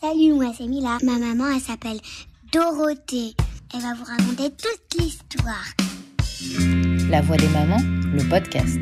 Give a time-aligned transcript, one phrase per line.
[0.00, 0.98] Salut, moi c'est Mila.
[1.02, 1.98] Ma maman, elle s'appelle
[2.52, 3.34] Dorothée.
[3.74, 5.64] Elle va vous raconter toute l'histoire.
[7.10, 8.78] La voix des mamans, le podcast.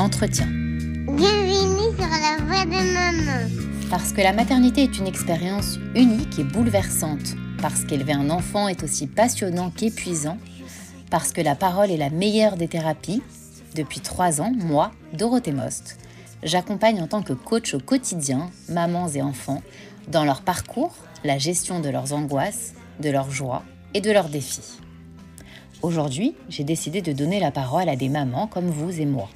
[0.00, 0.46] Entretien.
[0.46, 3.48] Bienvenue sur la voix des mamans.
[3.88, 7.36] Parce que la maternité est une expérience unique et bouleversante.
[7.62, 10.38] Parce qu'élever un enfant est aussi passionnant qu'épuisant.
[11.08, 13.22] Parce que la parole est la meilleure des thérapies.
[13.76, 15.98] Depuis trois ans, moi, Dorothée Most,
[16.42, 19.62] j'accompagne en tant que coach au quotidien mamans et enfants
[20.08, 23.62] dans leur parcours, la gestion de leurs angoisses, de leurs joies
[23.94, 24.78] et de leurs défis.
[25.82, 29.28] Aujourd'hui, j'ai décidé de donner la parole à des mamans comme vous et moi.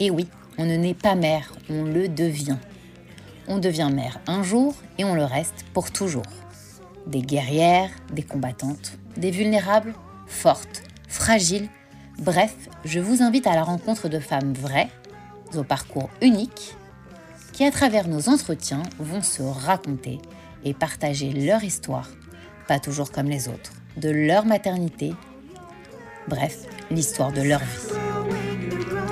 [0.00, 0.26] Et oui,
[0.58, 2.56] on ne naît pas mère, on le devient.
[3.48, 6.22] On devient mère un jour et on le reste pour toujours.
[7.06, 9.94] Des guerrières, des combattantes, des vulnérables,
[10.26, 11.68] fortes, fragiles,
[12.18, 12.54] bref,
[12.84, 14.88] je vous invite à la rencontre de femmes vraies,
[15.54, 16.76] au parcours unique
[17.60, 20.18] qui, à travers nos entretiens, vont se raconter
[20.64, 22.08] et partager leur histoire,
[22.66, 25.12] pas toujours comme les autres, de leur maternité,
[26.26, 27.98] bref, l'histoire de leur vie.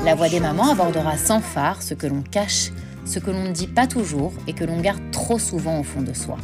[0.03, 2.71] La voix des mamans abordera sans phare ce que l'on cache,
[3.05, 6.01] ce que l'on ne dit pas toujours et que l'on garde trop souvent au fond
[6.01, 6.39] de soi.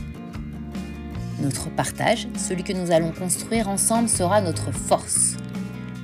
[1.41, 5.39] Notre partage, celui que nous allons construire ensemble, sera notre force.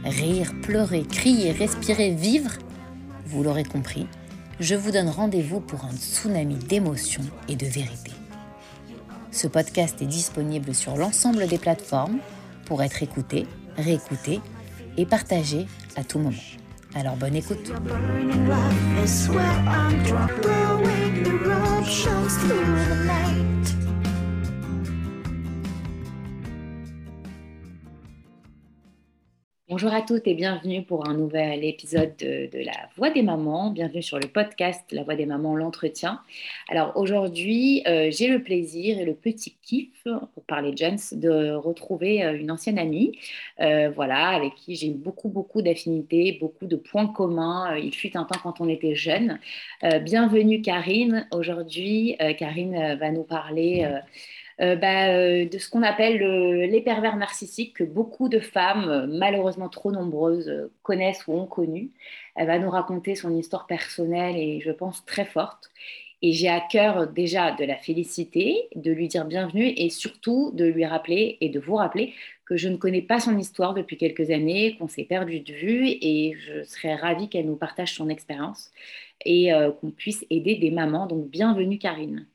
[0.06, 2.52] Rire, pleurer, crier, respirer, vivre,
[3.26, 4.08] vous l'aurez compris,
[4.60, 8.12] je vous donne rendez-vous pour un tsunami d'émotions et de vérité.
[9.32, 12.18] Ce podcast est disponible sur l'ensemble des plateformes
[12.66, 13.46] pour être écouté,
[13.78, 14.40] réécouté
[14.98, 16.36] et partagé à tout moment.
[16.94, 17.72] Alors bonne écoute.
[29.70, 33.70] Bonjour à toutes et bienvenue pour un nouvel épisode de, La Voix des mamans.
[33.70, 36.22] Bienvenue sur le podcast La Voix des mamans, l'entretien.
[36.68, 40.02] Alors aujourd'hui, euh, j'ai le plaisir et le petit kiff,
[40.34, 43.16] pour parler Jens, de retrouver euh, une ancienne amie,
[43.60, 47.76] euh, voilà, avec qui j'ai beaucoup, beaucoup d'affinités, beaucoup de points communs.
[47.76, 49.38] Il fut un temps quand on était jeunes.
[50.02, 51.28] bienvenue Karine.
[51.30, 53.88] Aujourd'hui, Karine va nous parler
[54.60, 59.06] euh, bah, euh, de ce qu'on appelle les pervers narcissiques que beaucoup de femmes, euh,
[59.08, 61.90] malheureusement trop nombreuses, connaissent ou ont connu.
[62.36, 65.70] Elle va nous raconter son histoire personnelle et je pense très forte.
[66.22, 70.66] Et j'ai à cœur déjà de la féliciter, de lui dire bienvenue et surtout de
[70.66, 72.12] lui rappeler et de vous rappeler
[72.44, 75.86] que je ne connais pas son histoire depuis quelques années, qu'on s'est perdu de vue
[75.88, 78.70] et je serais ravie qu'elle nous partage son expérience
[79.24, 79.50] et
[79.80, 81.06] qu'on puisse aider des mamans.
[81.06, 82.26] Donc bienvenue Karine.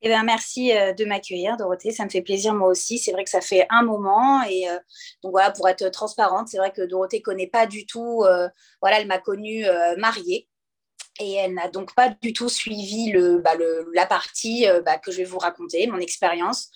[0.00, 1.90] Eh ben, merci euh, de m'accueillir, Dorothée.
[1.90, 2.98] Ça me fait plaisir, moi aussi.
[2.98, 4.42] C'est vrai que ça fait un moment.
[4.44, 4.78] Et euh,
[5.22, 8.22] donc, voilà, pour être transparente, c'est vrai que Dorothée ne connaît pas du tout.
[8.24, 8.48] Euh,
[8.80, 9.64] voilà, elle m'a connue
[9.96, 10.48] mariée.
[11.20, 13.54] Et elle n'a donc pas du tout suivi le, bah,
[13.92, 16.70] la partie bah, que je vais vous raconter, mon expérience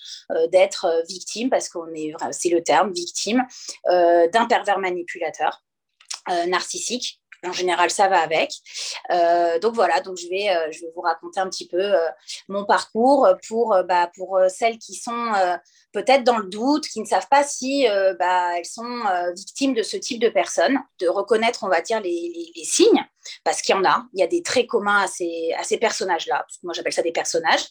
[0.50, 3.44] d'être victime, parce qu'on est, c'est le terme, victime
[3.86, 5.62] d'un pervers manipulateur
[6.48, 8.52] narcissique en général, ça va avec.
[9.10, 12.08] Euh, donc voilà, donc je vais, euh, je vais vous raconter un petit peu euh,
[12.48, 15.32] mon parcours pour, bah, pour celles qui sont
[15.92, 17.86] peut-être dans le doute, qui ne savent pas si
[18.18, 19.02] bah, elles sont
[19.34, 23.04] victimes de ce type de personnes, de reconnaître, on va dire, les, signes,
[23.44, 24.06] parce qu'il y en a.
[24.14, 26.46] Il y a des traits communs à ces, à ces personnages-là.
[26.62, 27.66] Moi, j'appelle ça des personnages.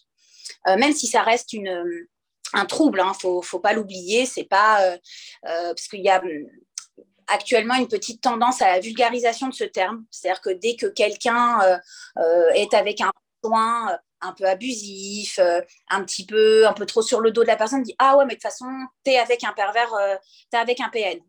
[0.65, 2.07] même si ça reste une,
[2.53, 4.97] un trouble, il hein, faut, faut, pas l'oublier, c'est pas
[5.41, 6.21] parce qu'il y a
[7.31, 10.05] actuellement une petite tendance à la vulgarisation de ce terme.
[10.11, 11.77] C'est-à-dire que dès que quelqu'un euh,
[12.17, 13.11] euh, est avec un
[13.41, 15.39] point euh, un peu abusif,
[15.89, 18.25] un petit peu, un peu trop sur le dos de la personne, dit ah ouais
[18.25, 18.67] mais de toute façon
[19.03, 19.91] t'es avec un pervers,
[20.51, 21.19] t'es avec un PN.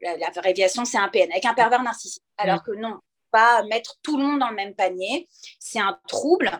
[0.00, 2.24] La, la c'est un PN avec un pervers narcissique.
[2.38, 2.62] Alors mm.
[2.66, 2.98] que non,
[3.30, 5.28] pas mettre tout le monde dans le même panier.
[5.60, 6.50] C'est un trouble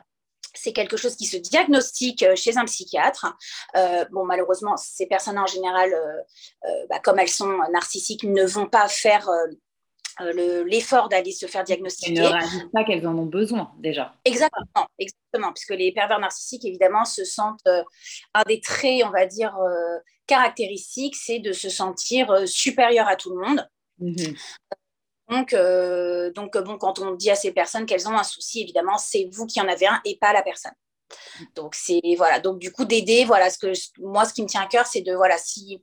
[0.55, 3.37] c'est quelque chose qui se diagnostique euh, chez un psychiatre.
[3.77, 8.67] Euh, bon, malheureusement, ces personnes en général, euh, bah, comme elles sont narcissiques, ne vont
[8.67, 9.29] pas faire
[10.67, 12.19] l'effort d'aller se faire diagnostiquer.
[12.19, 14.15] Elles ne réalisent pas qu'elles en ont besoin déjà.
[14.27, 19.57] Exactement, exactement, puisque les pervers narcissiques, évidemment, se sentent un des traits, on va dire,
[20.27, 23.67] caractéristiques, c'est de se sentir supérieur à tout le monde.
[23.99, 24.35] Mmh
[25.31, 28.99] donc, euh, donc bon, quand on dit à ces personnes qu'elles ont un souci, évidemment,
[28.99, 30.73] c'est vous qui en avez un et pas la personne.
[31.55, 32.41] Donc, c'est voilà.
[32.41, 35.03] Donc, du coup, d'aider, voilà, ce que moi, ce qui me tient à cœur, c'est
[35.03, 35.83] de voilà, si,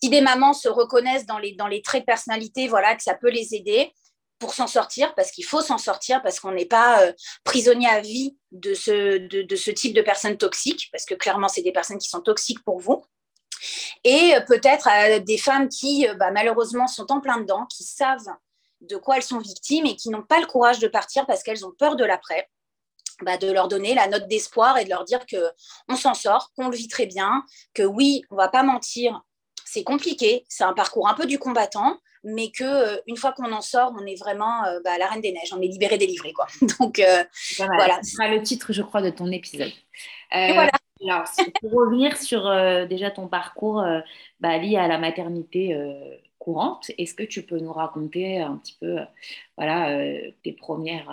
[0.00, 3.14] si des mamans se reconnaissent dans les, dans les traits de personnalité, voilà, que ça
[3.14, 3.92] peut les aider
[4.38, 7.12] pour s'en sortir, parce qu'il faut s'en sortir, parce qu'on n'est pas euh,
[7.42, 11.62] prisonnier à vie de ce, de, ce type de personnes toxiques, parce que clairement, c'est
[11.62, 13.02] des personnes qui sont toxiques pour vous.
[14.04, 18.28] Et euh, peut-être des femmes qui, bah, malheureusement, sont en plein dedans, qui savent
[18.80, 21.64] de quoi elles sont victimes et qui n'ont pas le courage de partir parce qu'elles
[21.64, 22.48] ont peur de l'après.
[23.22, 25.50] bah, de leur donner la note d'espoir et de leur dire que
[25.88, 29.22] on s'en sort, qu'on le vit très bien, que oui, on va pas mentir,
[29.64, 33.52] c'est compliqué, c'est un parcours un peu du combattant, mais que euh, une fois qu'on
[33.52, 36.32] en sort, on est vraiment euh, bah, la reine des neiges, on est libéré, délivré,
[36.32, 36.46] quoi.
[36.80, 37.24] Donc euh,
[37.58, 38.00] voilà.
[38.02, 39.72] Ce sera le titre, je crois, de ton épisode.
[40.32, 40.70] voilà.
[41.06, 41.24] Alors,
[41.60, 42.50] pour revenir sur
[42.88, 43.84] déjà ton parcours
[44.40, 45.76] bah, lié à la maternité
[46.46, 48.98] courante, est-ce que tu peux nous raconter un petit peu,
[49.56, 49.98] voilà,
[50.44, 51.10] tes premières,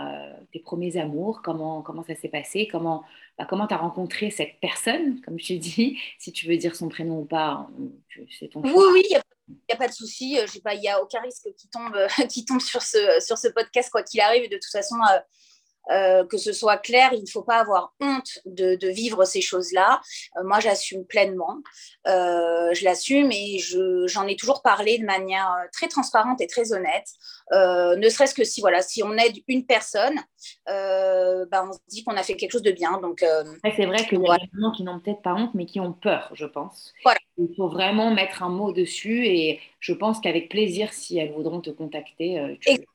[0.51, 3.03] tes premiers amours, comment comment ça s'est passé, comment
[3.39, 6.87] bah, comment tu as rencontré cette personne, comme je dis, si tu veux dire son
[6.87, 7.67] prénom ou pas,
[8.39, 8.71] c'est ton choix.
[8.71, 10.37] Oui, oui, il n'y a, pas de souci.
[10.37, 11.97] Il n'y a aucun risque qui tombe,
[12.29, 14.49] qui tombe sur, ce, sur ce podcast, quoi qu'il arrive.
[14.51, 14.97] De toute façon,
[15.91, 20.01] euh, que ce soit clair, il ne faut pas avoir honte de, vivre ces choses-là.
[20.37, 21.57] Euh, moi, j'assume pleinement.
[22.07, 23.59] Euh, je l'assume et
[24.07, 27.07] j'en ai toujours parlé de manière très transparente et très honnête.
[27.51, 30.15] ne serait-ce que si, voilà, si on aide une personne,
[30.67, 32.99] bah, on se dit qu'on a fait quelque chose de bien.
[33.01, 33.25] Donc,
[33.63, 35.93] c'est vrai qu'il y a des gens qui n'ont peut-être pas honte, mais qui ont
[35.93, 36.93] peur, je pense.
[37.03, 37.19] Voilà.
[37.37, 41.61] Il faut vraiment mettre un mot dessus et je pense qu'avec plaisir, si elles voudront
[41.61, 42.85] te contacter, tu,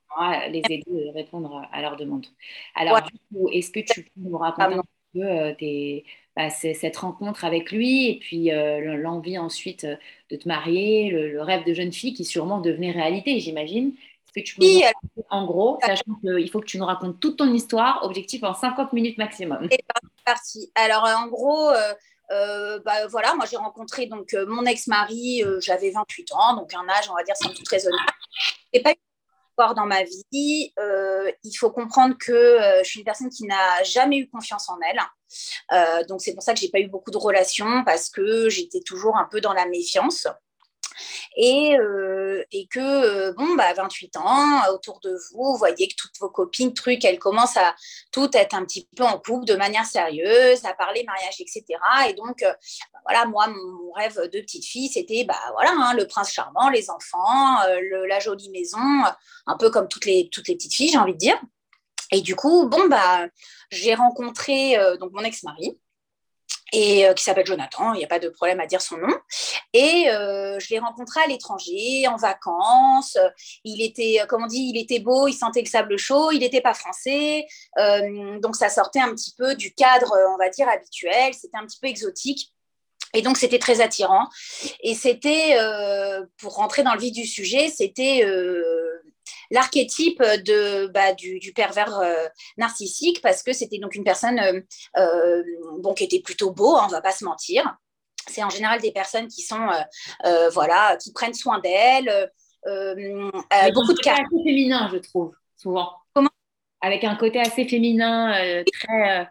[0.51, 2.27] les aider et répondre à leurs demandes.
[2.75, 4.83] Alors, du coup, est-ce que tu peux nous raconter un
[5.15, 6.01] peu euh,
[6.37, 9.97] bah, cette rencontre avec lui et puis euh, l'envie ensuite euh,
[10.31, 13.93] de te marier, le, rêve de jeune fille qui sûrement devenait réalité, j'imagine
[14.27, 17.19] Est-ce que tu peux nous raconter, en gros, sachant qu'il faut que tu nous racontes
[17.21, 19.85] toute ton histoire, objectif en 50 minutes maximum C'est
[20.25, 20.71] parti.
[20.75, 21.71] Alors, en gros,
[22.31, 27.15] bah, voilà, moi j'ai rencontré donc mon ex-mari, j'avais 28 ans, donc un âge, on
[27.15, 28.13] va dire, sans tout raisonnable.
[28.73, 28.93] Et pas
[29.75, 33.83] dans ma vie, euh, il faut comprendre que euh, je suis une personne qui n'a
[33.83, 35.01] jamais eu confiance en elle.
[35.73, 38.81] Euh, donc c'est pour ça que j'ai pas eu beaucoup de relations parce que j'étais
[38.81, 40.27] toujours un peu dans la méfiance.
[41.37, 45.95] Et, euh, et que, euh, bon, bah, 28 ans, autour de vous, vous voyez que
[45.97, 47.75] toutes vos copines, trucs, elles commencent à
[48.13, 51.65] toutes être un petit peu en couple de manière sérieuse, à parler mariage, etc.
[52.09, 52.53] Et donc, euh,
[52.93, 56.69] bah, voilà, moi, mon, rêve de petite fille, c'était, bah, voilà, hein, le prince charmant,
[56.69, 57.59] les enfants,
[58.09, 58.79] la jolie maison,
[59.47, 61.41] un peu comme toutes les, toutes petites filles, j'ai envie de dire.
[62.13, 63.27] Et du coup, bon, bah,
[63.71, 65.79] j'ai rencontré donc mon ex-mari
[66.73, 69.15] et euh, qui s'appelle Jonathan, il n'y a pas de problème à dire son nom.
[69.73, 73.17] Et euh, je l'ai rencontré à l'étranger, en vacances.
[73.65, 76.41] Il était, euh, comment on dit, il était beau, il sentait le sable chaud, il
[76.41, 77.47] n'était pas français.
[78.41, 81.35] donc ça sortait un petit peu du cadre, on va dire, habituel.
[81.35, 82.53] C'était un petit peu exotique.
[83.15, 84.29] Et donc, c'était très attirant.
[84.83, 85.57] Et c'était,
[86.39, 88.23] pour rentrer dans le vif du sujet, c'était
[89.51, 94.61] l'archétype de, bah, du, pervers euh, narcissique parce que c'était donc une personne euh,
[94.97, 95.43] euh,
[95.79, 97.77] bon, qui était plutôt beau, on hein, on va pas se mentir.
[98.27, 99.69] C'est en général des personnes qui sont,
[100.53, 102.31] voilà, qui prennent soin d'elles.
[102.65, 104.13] beaucoup de cas.
[104.13, 105.93] assez féminin, je trouve, souvent.
[106.13, 106.29] Comment?
[106.83, 109.31] Avec un côté assez féminin, très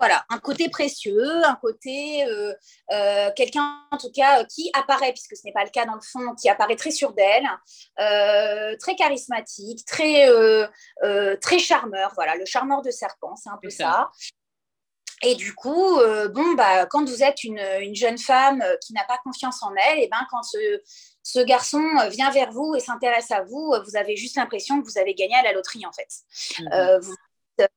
[0.00, 2.54] voilà, un côté précieux, un côté, euh,
[2.90, 6.00] euh, quelqu'un en tout cas qui apparaît, puisque ce n'est pas le cas dans le
[6.00, 7.46] fond, qui apparaît très sûr d'elle,
[8.00, 10.26] euh, très charismatique, très,
[11.42, 14.10] très charmeur, voilà, le charmeur de serpent, c'est un peu ça.
[15.22, 15.98] Et du coup,
[16.30, 17.60] bon, bah, quand vous êtes une,
[17.94, 22.52] jeune femme qui n'a pas confiance en elle, et ben, quand ce, garçon vient vers
[22.52, 25.52] vous et s'intéresse à vous, vous avez juste l'impression que vous avez gagné à la
[25.52, 26.08] loterie, en fait.
[26.58, 27.00] Mmh.
[27.02, 27.14] vous,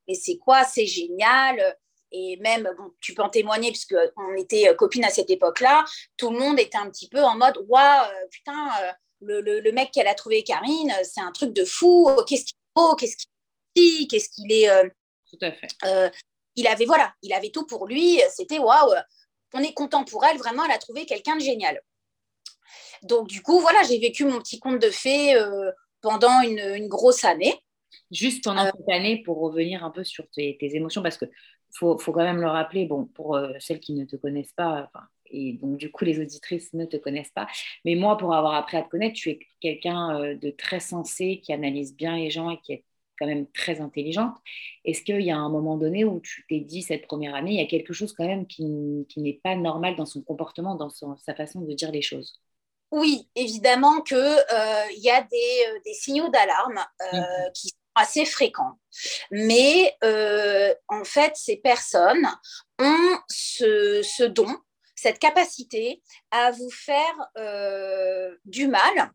[0.07, 1.75] mais c'est quoi C'est génial
[2.13, 2.69] et même,
[3.01, 5.83] tu peux en témoigner, puisque on était euh, copines à cette époque-là,
[6.15, 8.91] tout le monde était un petit peu en mode Waouh, putain, euh,
[9.41, 13.17] le, mec qu'elle a trouvé, Karine, c'est un truc de fou, qu'est-ce qu'il faut, qu'est-ce
[13.17, 13.29] qu'il
[13.75, 14.69] dit, qu'est-ce qu'il est.
[14.69, 14.87] Euh,
[15.31, 16.11] tout à fait.
[16.55, 18.93] il avait, voilà, il avait tout pour lui, c'était waouh,
[19.55, 21.81] on est content pour elle, vraiment, elle a trouvé quelqu'un de génial.
[23.01, 25.35] Donc, du coup, voilà, j'ai vécu mon petit conte de fées
[26.01, 27.59] pendant une, grosse année.
[28.11, 31.25] Juste pendant cette année, pour revenir un peu sur tes, tes émotions, parce que
[31.73, 34.89] faut, faut quand même le rappeler, bon, pour euh, celles qui ne te connaissent pas,
[35.33, 37.47] et donc du coup les auditrices ne te connaissent pas,
[37.85, 41.41] mais moi pour avoir appris à te connaître, tu es quelqu'un euh, de très sensé,
[41.43, 42.83] qui analyse bien les gens et qui est
[43.19, 44.35] quand même très intelligente.
[44.85, 47.59] Est-ce qu'il y a un moment donné où tu t'es dit cette première année, il
[47.59, 48.63] y a quelque chose quand même qui,
[49.17, 52.39] n'est pas normal dans son comportement, dans sa façon de dire les choses?
[52.91, 57.17] Oui, évidemment qu'il euh, y a des, signaux d'alarme mmh.
[57.53, 58.79] qui sont assez fréquents.
[59.31, 62.27] Mais euh, en fait, ces personnes
[62.79, 64.55] ont ce, don,
[64.95, 69.11] cette capacité à vous faire euh, du mal,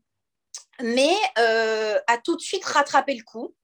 [0.80, 3.54] mais euh, à tout de suite rattraper le coup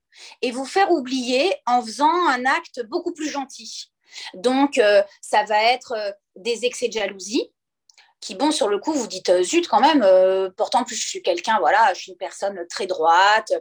[0.42, 3.90] et vous faire oublier en faisant un acte beaucoup plus gentil.
[4.34, 4.80] Donc,
[5.20, 5.92] ça va être
[6.36, 7.50] des excès de jalousie,
[8.20, 10.06] qui, bon, sur le coup, vous dites, zut, quand même,
[10.56, 13.52] pourtant, plus je suis quelqu'un, voilà, je suis une personne très droite,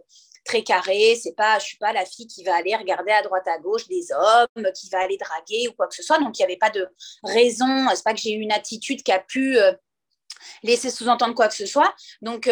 [0.43, 1.15] très carré.
[1.15, 3.88] C'est pas, je suis pas la fille qui va aller regarder à droite à gauche
[3.88, 6.19] des hommes, qui va aller draguer ou quoi que ce soit.
[6.19, 6.88] Donc il n'y avait pas de
[7.23, 7.88] raison.
[7.95, 9.73] C'est pas que j'ai eu une attitude qui a pu euh,
[10.63, 11.93] laisser sous-entendre quoi que ce soit.
[12.21, 12.50] Donc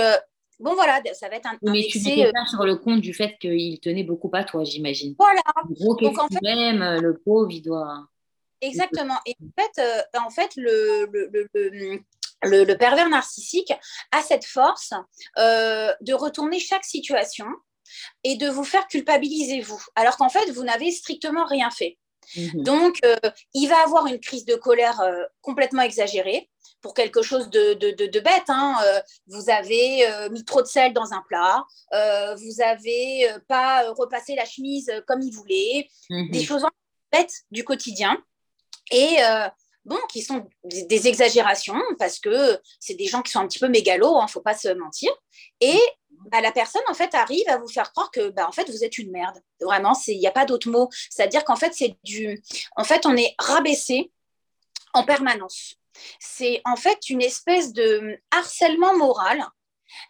[0.59, 3.79] bon voilà, ça va être un, Mais tu pas sur le compte du fait qu'il
[3.79, 5.15] tenait beaucoup à toi, j'imagine.
[5.17, 5.41] Voilà.
[5.79, 8.07] Donc en fait, même le pauvre, il doit.
[8.61, 9.17] Exactement.
[9.25, 11.99] Et en fait, en fait le, le, le
[12.43, 13.73] le, pervers narcissique
[14.11, 14.93] a cette force
[15.37, 17.45] euh, de retourner chaque situation
[18.23, 21.97] et de vous faire culpabiliser vous, alors qu'en fait, vous n'avez strictement rien fait.
[22.35, 22.63] Mhm.
[22.63, 23.15] Donc, euh,
[23.53, 26.49] il va avoir une crise de colère euh, complètement exagérée
[26.81, 28.45] pour quelque chose de, de, bête.
[28.47, 28.75] Hein.
[29.27, 31.63] vous avez mis trop de sel dans un plat,
[32.37, 36.43] vous n'avez pas repassé la chemise comme il voulait, des mhm.
[36.43, 36.65] choses
[37.11, 38.17] bêtes du quotidien.
[38.89, 39.17] Et
[39.85, 43.67] bon, qui sont des, exagérations parce que c'est des gens qui sont un petit peu
[43.67, 45.11] mégalos, il hein, ne faut pas se mentir.
[45.59, 45.79] Et
[46.29, 48.83] bah, la personne, en fait, arrive à vous faire croire que, bah, en fait, vous
[48.83, 49.39] êtes une merde.
[49.59, 50.89] Vraiment, il n'y a pas d'autre mot.
[51.09, 52.41] C'est-à-dire qu'en fait, c'est du...
[52.75, 54.11] En fait, on est rabaissé
[54.93, 55.75] en permanence.
[56.19, 59.45] C'est en fait une espèce de harcèlement moral,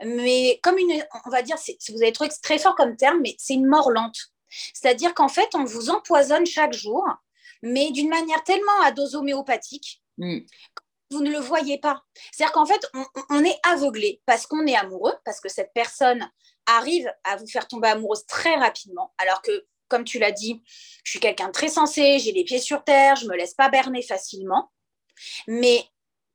[0.04, 1.58] mais comme une, on va dire,
[1.90, 4.18] vous avez trouvé très fort comme terme, mais c'est une mort lente.
[4.74, 7.06] C'est-à-dire qu'en fait, on vous empoisonne chaque jour
[7.62, 10.40] mais d'une manière tellement à dose homéopathique, mm.
[11.12, 12.04] Vous ne le voyez pas.
[12.32, 12.90] C'est-à-dire qu'en fait,
[13.30, 16.30] on, est aveuglé parce qu'on est amoureux, parce que cette personne
[16.66, 20.64] arrive à vous faire tomber amoureuse très rapidement, alors que, comme tu l'as dit,
[21.04, 23.70] je suis quelqu'un de très sensé, j'ai les pieds sur terre, je me laisse pas
[23.70, 24.72] berner facilement.
[25.48, 25.84] Mais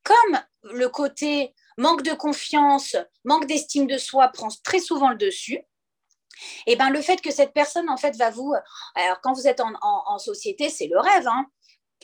[0.02, 5.64] comme le côté manque de confiance, manque d'estime de soi prend très souvent le dessus,
[6.66, 8.52] et eh ben le fait que cette personne en fait va vous
[8.94, 11.46] alors quand vous êtes en, société c'est le rêve hein.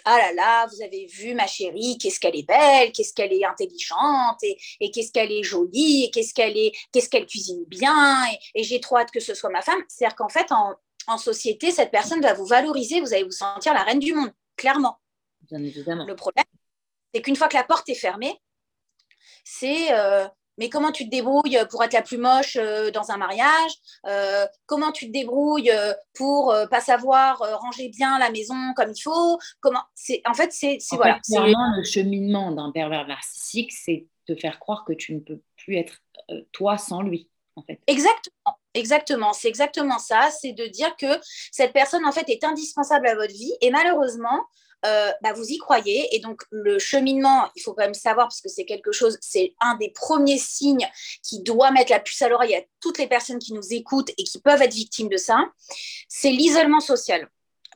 [0.04, 3.44] Ah là là vous avez vu ma chérie qu'est-ce qu'elle est belle qu'est-ce qu'elle est
[3.44, 8.62] intelligente et, qu'est-ce qu'elle est jolie et qu'est-ce qu'elle est qu'est-ce qu'elle cuisine bien et,
[8.62, 10.76] j'ai trop hâte que ce soit ma femme c'est à dire qu'en fait en,
[11.18, 14.98] société cette personne va vous valoriser vous allez vous sentir la reine du monde clairement
[15.42, 16.04] Bien évidemment.
[16.06, 16.44] le problème
[17.12, 18.40] c'est qu'une fois que la porte est fermée
[19.44, 20.26] c'est euh,
[20.58, 23.72] mais comment tu te débrouilles pour être la plus moche euh, dans un mariage?
[24.06, 29.00] Euh, Comment tu te débrouilles euh, pour pas savoir ranger bien la maison comme il
[29.00, 29.38] faut?
[29.60, 31.20] Comment C'est en fait c'est voilà.
[31.24, 35.76] Clairement, le cheminement d'un pervers narcissique, c'est te faire croire que tu ne peux plus
[35.76, 36.02] être
[36.52, 37.28] toi sans lui.
[37.56, 37.80] En fait.
[37.86, 38.56] Exactement.
[38.74, 43.14] Exactement, c'est exactement ça, c'est de dire que cette personne en fait est indispensable à
[43.14, 44.46] votre vie et malheureusement,
[44.84, 46.14] euh, bah, vous y croyez.
[46.14, 49.54] Et donc, le cheminement, il faut quand même savoir, parce que c'est quelque chose, c'est
[49.60, 50.88] un des premiers signes
[51.22, 54.24] qui doit mettre la puce à l'oreille à toutes les personnes qui nous écoutent et
[54.24, 55.38] qui peuvent être victimes de ça,
[56.08, 57.28] c'est l'isolement social.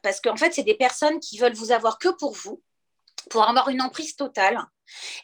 [0.02, 2.62] Parce qu'en fait, c'est des personnes qui veulent vous avoir que pour vous,
[3.30, 4.58] pour avoir une emprise totale.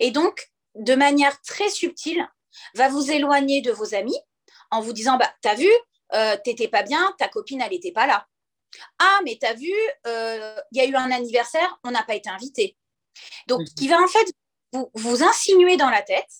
[0.00, 2.26] Et donc, de manière très subtile,
[2.74, 4.18] va vous éloigner de vos amis
[4.70, 5.68] en vous disant, bah, t'as vu,
[6.14, 8.26] euh, t'étais pas bien, ta copine, elle n'était pas là.
[8.98, 9.72] Ah, mais t'as vu,
[10.06, 12.76] euh, il y a eu un anniversaire, on n'a pas été invité.
[13.46, 13.74] Donc, mhm.
[13.76, 14.32] qui va en fait
[14.72, 16.30] vous, vous insinuer dans la tête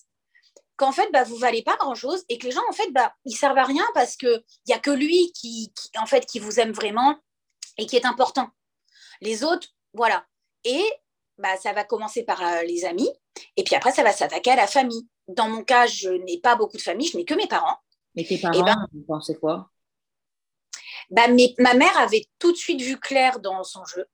[0.75, 3.35] qu'en fait, bah, vous valez pas grand-chose et que les gens, en fait, bah, ils
[3.35, 6.71] servent à rien parce qu'il n'y a que lui qui, en fait, qui vous aime
[6.71, 7.15] vraiment
[7.77, 8.49] et qui est important.
[9.21, 10.25] Les autres, voilà.
[10.63, 10.83] Et
[11.37, 13.09] bah, ça va commencer par euh, les amis
[13.57, 15.07] et puis après, ça va s'attaquer à la famille.
[15.27, 17.77] Dans mon cas, je n'ai pas beaucoup de famille, je n'ai que mes parents.
[18.15, 19.69] Mais tes parents, ben, vous pensez quoi?
[21.13, 21.27] Bah,
[21.59, 24.05] ma mère avait tout de suite vu clair dans son jeu.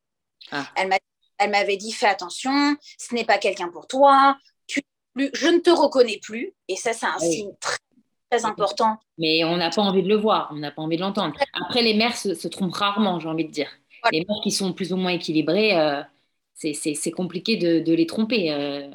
[0.51, 0.65] Ah.
[0.75, 4.37] Elle m'avait dit fais attention, ce n'est pas quelqu'un pour toi,
[4.67, 4.81] tu,
[5.15, 6.53] je ne te reconnais plus.
[6.67, 7.77] Et ça, c'est un signe très,
[8.29, 8.97] très important.
[9.17, 11.33] Mais on n'a pas envie de le voir, on n'a pas envie de l'entendre.
[11.53, 13.69] Après, les mères se, trompent rarement, j'ai envie de dire.
[14.11, 16.01] Les mères qui sont plus ou moins équilibrées, euh,
[16.53, 18.51] c'est compliqué de, les tromper.
[18.51, 18.89] Euh,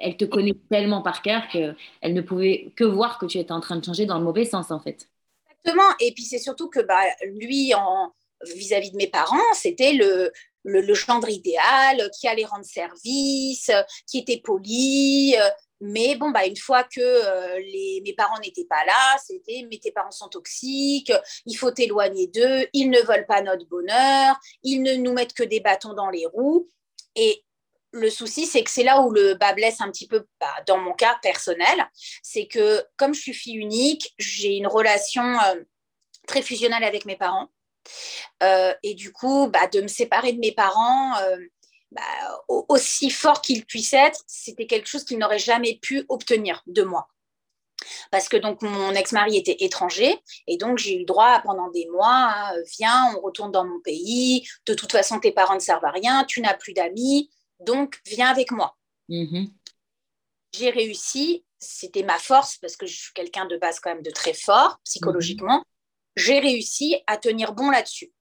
[0.00, 3.60] elle te connaît tellement par cœur qu'elle ne pouvait que voir que tu étais en
[3.60, 5.08] train de changer dans le mauvais sens, en fait.
[6.00, 8.12] Et puis c'est surtout que bah, lui, en,
[8.54, 10.32] vis-à-vis de mes parents, c'était le,
[10.64, 13.70] le, gendre idéal qui allait rendre service,
[14.06, 15.34] qui était poli.
[15.80, 19.78] Mais bon, bah, une fois que euh, les, mes parents n'étaient pas là, c'était mais
[19.78, 21.12] tes parents sont toxiques,
[21.44, 25.42] il faut t'éloigner d'eux, ils ne veulent pas notre bonheur, ils ne nous mettent que
[25.42, 26.66] des bâtons dans les roues.
[27.14, 27.44] Et
[27.96, 30.78] le souci, c'est que c'est là où le bas blesse un petit peu, bah, dans
[30.78, 31.88] mon cas personnel,
[32.22, 35.62] c'est que comme je suis fille unique, j'ai une relation euh,
[36.26, 37.48] très fusionnelle avec mes parents.
[38.42, 41.36] Euh, et du coup, bah, de me séparer de mes parents, euh,
[41.90, 42.02] bah,
[42.48, 47.08] aussi fort qu'ils puissent être, c'était quelque chose qu'ils n'auraient jamais pu obtenir de moi.
[48.10, 52.32] Parce que donc mon ex-mari était étranger et donc j'ai eu droit pendant des mois,
[52.34, 55.90] hein, viens, on retourne dans mon pays, de toute façon tes parents ne servent à
[55.90, 58.76] rien, tu n'as plus d'amis, donc, viens avec moi.
[59.08, 59.50] Mm-hmm.
[60.52, 64.10] J'ai réussi, c'était ma force parce que je suis quelqu'un de base quand même de
[64.10, 65.64] très fort psychologiquement.
[66.16, 68.12] j'ai réussi à tenir bon là-dessus.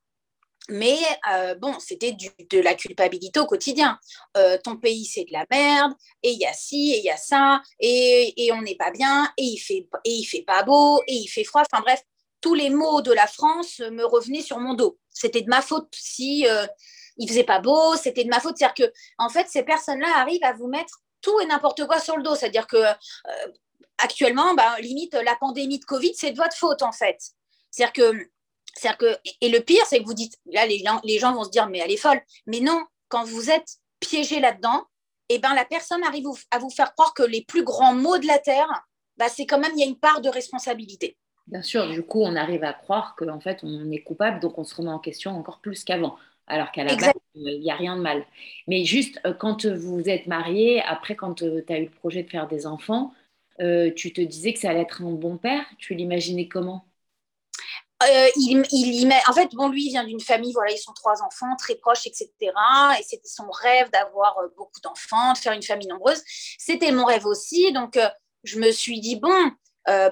[0.70, 0.98] Mais
[1.32, 4.00] euh, bon, c'était de la culpabilité au quotidien.
[4.36, 7.10] Euh, ton pays, c'est de la merde, et il y a ci, et il y
[7.10, 10.63] a ça, et, et on n'est pas bien, et il fait et il fait pas
[10.63, 11.62] beau, et il fait froid.
[11.72, 12.01] Enfin bref,
[12.42, 14.98] tous les mots de la France me revenaient sur mon dos.
[15.10, 16.65] C'était de ma faute si euh,
[17.17, 18.57] il faisait pas beau, c'était de ma faute.
[18.57, 22.17] C'est-à-dire que, en fait, ces personnes-là arrivent à vous mettre tout et n'importe quoi sur
[22.17, 22.36] le dos.
[22.36, 22.93] C'est-à-dire que euh,
[23.98, 27.17] actuellement, bah, limite, la pandémie de Covid, c'est de votre faute, en fait.
[27.72, 28.29] C'est-à-dire que
[28.75, 31.45] c'est-à-dire que, et le pire, c'est que vous dites, là, les gens, les gens vont
[31.45, 32.22] se dire, mais elle est folle.
[32.45, 34.84] Mais non, quand vous êtes piégé là-dedans,
[35.29, 38.27] eh ben, la personne arrive à vous faire croire que les plus grands maux de
[38.27, 38.67] la Terre,
[39.17, 41.17] bah, c'est quand même, il y a une part de responsabilité.
[41.48, 44.63] Bien sûr, du coup, on arrive à croire qu'en fait, on est coupable, donc on
[44.63, 46.17] se remet en question encore plus qu'avant.
[46.48, 48.25] Alors qu'à la base, il n'y a rien de mal.
[48.68, 52.24] Mais juste, euh, quand vous êtes marié, après, quand euh, tu as eu le projet
[52.24, 53.14] de faire des enfants,
[53.62, 55.66] euh, tu te disais que ça allait être un bon père?
[55.78, 56.86] Tu l'imaginais comment?
[58.04, 61.24] Euh, il, il, en fait, bon, lui, il vient d'une famille, voilà, ils sont trois
[61.24, 62.30] enfants, très proches, etc.
[63.00, 66.22] Et c'était son rêve d'avoir euh, beaucoup d'enfants, de faire une famille nombreuse.
[66.60, 67.72] C'était mon rêve aussi.
[67.72, 68.10] Donc, euh,
[68.44, 69.52] je me suis dit, bon,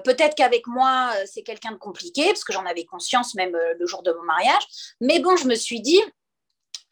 [0.04, 4.02] peut-être qu'avec moi, c'est quelqu'un de compliqué, parce que j'en avais conscience même le jour
[4.02, 4.62] de mon mariage.
[5.00, 6.00] Mais bon, je me suis dit,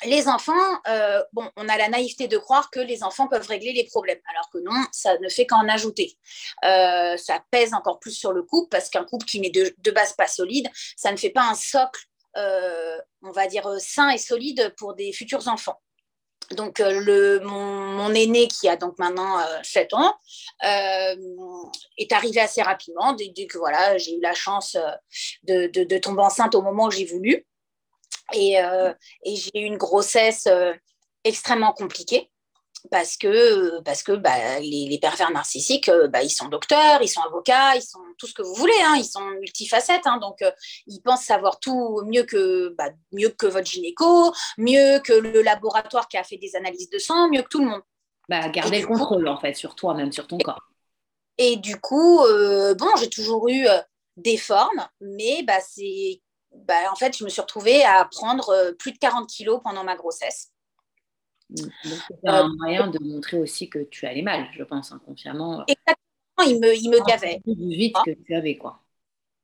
[0.04, 1.22] les enfants, euh,
[1.56, 4.58] on a la naïveté de croire que les enfants peuvent régler les problèmes, alors que
[4.58, 6.16] non, ça ne fait qu'en ajouter.
[6.64, 10.12] Euh, ça pèse encore plus sur le couple, parce qu'un couple qui n'est de, base
[10.14, 12.02] pas solide, ça ne fait pas un socle,
[12.36, 15.80] euh, on va dire, sain et solide pour des futurs enfants.
[16.52, 20.14] Donc, mon, aîné, qui a donc maintenant 7 ans,
[20.62, 24.76] est arrivé assez rapidement, dès, que voilà, j'ai eu la chance
[25.44, 27.46] de tomber enceinte au moment où j'ai voulu.
[28.34, 30.72] Euh, et, j'ai eu une grossesse euh,
[31.24, 32.30] extrêmement compliquée
[32.90, 37.20] parce que, parce que bah, les, pervers narcissiques, euh, bah, ils sont docteurs, ils sont
[37.20, 40.38] avocats, ils sont tout ce que vous voulez, hein, ils sont multifacettes, hein, donc
[40.86, 46.08] ils pensent savoir tout mieux que, bah, mieux que votre gynéco, mieux que le laboratoire
[46.08, 47.82] qui a fait des analyses de sang, mieux que tout le monde.
[48.28, 50.68] Bah, garder le contrôle en fait sur toi, même sur ton corps.
[51.38, 53.66] Et du coup, bon, j'ai toujours eu
[54.16, 56.20] des formes, mais bah, c'est
[56.54, 59.84] bah, en fait, je me suis retrouvée à prendre euh, plus de 40 kilos pendant
[59.84, 60.52] ma grossesse.
[61.54, 65.64] C'est un moyen de montrer aussi que tu allais mal, je pense, inconsciemment.
[65.66, 67.40] Exactement, il me, il me gavait.
[67.42, 68.80] Plus vite que tu avais, quoi.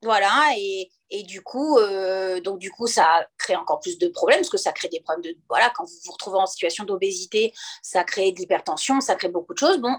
[0.02, 4.50] Voilà, et, du coup, euh, donc du coup, ça crée encore plus de problèmes parce
[4.50, 8.04] que ça crée des problèmes de voilà, quand vous vous retrouvez en situation d'obésité, ça
[8.04, 9.78] crée de l'hypertension, ça crée beaucoup de choses.
[9.78, 9.96] Bon,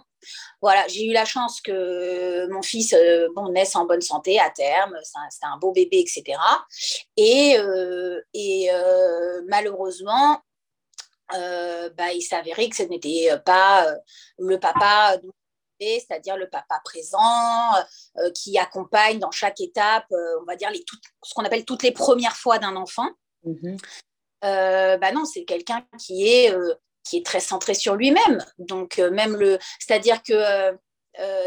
[0.62, 4.50] voilà, j'ai eu la chance que mon fils euh, bon naisse en bonne santé à
[4.50, 6.40] terme, c'était un, beau bébé, etc.
[7.18, 8.70] Et, euh, et
[9.48, 10.42] malheureusement,
[11.30, 13.86] bah, il s'avérait que ce n'était pas
[14.38, 15.18] le papa
[15.80, 17.74] c'est-à-dire le papa présent,
[18.18, 20.84] euh, qui accompagne dans chaque étape, euh, on va dire, les
[21.24, 23.10] ce qu'on appelle toutes les premières fois d'un enfant.
[23.44, 23.78] Mhm.
[24.46, 26.54] Euh, bah non, c'est quelqu'un qui est,
[27.04, 28.46] qui est très centré sur lui-même.
[28.58, 30.78] Donc, même le, c'est-à-dire que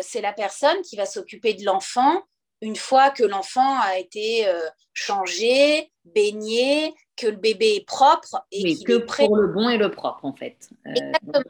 [0.03, 2.23] c'est la personne qui va s'occuper de l'enfant
[2.63, 4.47] une fois que l'enfant a été
[4.95, 9.91] changé, baigné, que le bébé est propre et oui, que pour le bon et le
[9.91, 10.71] propre en fait.
[10.87, 10.93] Euh,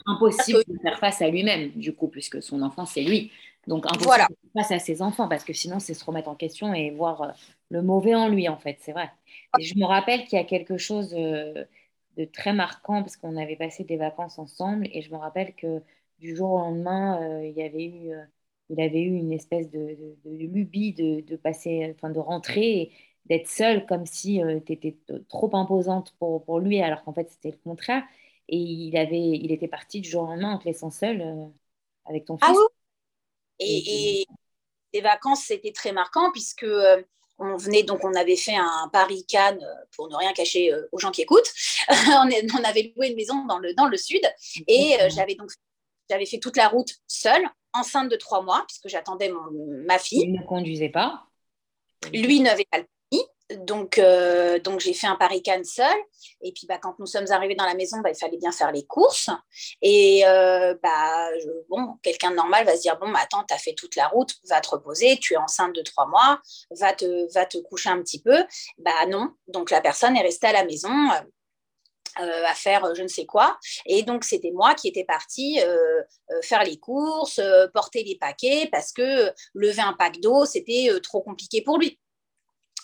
[0.07, 3.31] impossible de faire face à lui-même du coup puisque son enfant c'est lui.
[3.66, 6.35] Donc impossible de faire face à ses enfants parce que sinon c'est se remettre en
[6.35, 7.29] question et voir euh,
[7.70, 9.11] le mauvais en lui en fait, c'est vrai.
[9.59, 11.64] Et je me rappelle qu'il y a quelque chose euh,
[12.16, 15.81] de très marquant parce qu'on avait passé des vacances ensemble et je me rappelle que
[16.18, 18.12] du jour au lendemain il y avait eu
[18.70, 22.92] il avait eu une espèce de, lubie de, de, passer, enfin de rentrer et,
[23.27, 24.96] d'être seule comme si euh, tu étais
[25.29, 28.03] trop imposante pour, pour lui, alors qu'en fait c'était le contraire.
[28.48, 31.46] Et il, avait, il était parti du jour au lendemain en te laissant seule euh,
[32.05, 32.57] avec ton ah fils.
[32.59, 32.66] Ah
[33.61, 33.66] oui?
[33.66, 34.27] Et,
[34.94, 37.03] les vacances, c'était très marquant puisque euh,
[37.38, 39.64] on venait, donc on avait fait un Paris-Cannes
[39.96, 41.51] pour ne rien cacher aux gens qui écoutent.
[41.88, 44.20] on, on, avait loué une maison dans le, dans le sud
[44.66, 45.51] et j'avais donc
[46.11, 49.32] j'avais fait toute la route seule, enceinte de trois mois, puisque j'attendais
[49.87, 50.22] ma fille.
[50.24, 51.24] Il ne conduisait pas.
[52.12, 52.87] Lui n'avait pas le
[53.56, 55.94] donc, euh, donc j'ai fait un Paris-Cannes seul.
[56.42, 58.72] Et puis, bah, quand nous sommes arrivés dans la maison, bah, il fallait bien faire
[58.72, 59.30] les courses.
[59.80, 61.28] Et euh, bah,
[61.68, 64.08] bon, quelqu'un de normal va se dire, bon, bah, attends, tu as fait toute la
[64.08, 67.90] route, va te reposer, tu es enceinte de trois mois, va te, va te coucher
[67.90, 68.44] un petit peu.
[68.78, 70.90] Bah non, donc la personne est restée à la maison.
[72.20, 73.59] Euh, à faire je ne sais quoi.
[73.87, 75.61] Et donc, c'était moi qui étais partie
[76.42, 77.40] faire les courses,
[77.72, 81.98] porter les paquets, parce que lever un pack d'eau, c'était trop compliqué pour lui.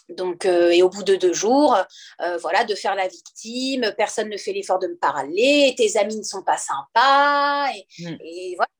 [0.09, 1.77] Donc, euh, et au bout de deux jours,
[2.23, 6.17] euh, voilà, de faire la victime, personne ne fait l'effort de me parler, tes amis
[6.17, 8.55] ne sont pas sympas, et, mm.
[8.57, 8.71] voilà,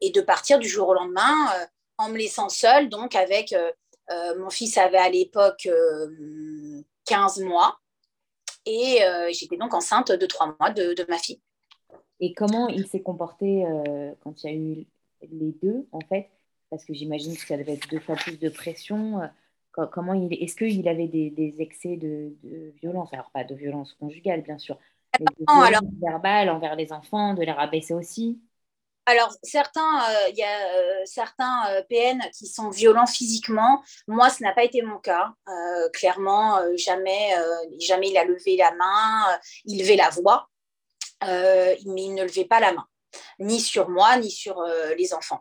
[0.00, 1.52] et de partir du jour au lendemain
[1.98, 3.54] en me laissant seule, donc avec
[4.36, 5.68] mon fils avait à l'époque
[7.04, 7.76] 15 mois
[8.66, 9.00] et
[9.32, 11.40] j'étais donc enceinte de trois mois de, ma fille.
[12.20, 13.64] Et comment il s'est comporté
[14.20, 14.86] quand il y a eu
[15.30, 16.28] les deux, en fait?
[16.70, 19.20] Parce que j'imagine que ça devait être deux fois plus de pression.
[19.92, 22.34] Comment il, est-ce qu'il avait des, excès de,
[22.80, 23.12] violence?
[23.12, 24.78] Alors, pas de violence conjugale, bien sûr,
[25.20, 25.82] mais de violence alors...
[26.02, 28.40] verbale envers les enfants, de les rabaisser aussi
[29.06, 33.82] alors, certains, euh, il y a euh, certains euh, PN qui sont violents physiquement.
[34.08, 35.32] Moi, ce n'a pas été mon cas.
[35.92, 37.32] clairement, jamais,
[37.78, 40.48] jamais il a levé la main, il levait la voix,
[41.22, 42.86] mais il ne levait pas la main,
[43.38, 44.62] ni sur moi, ni sur
[44.96, 45.40] les enfants.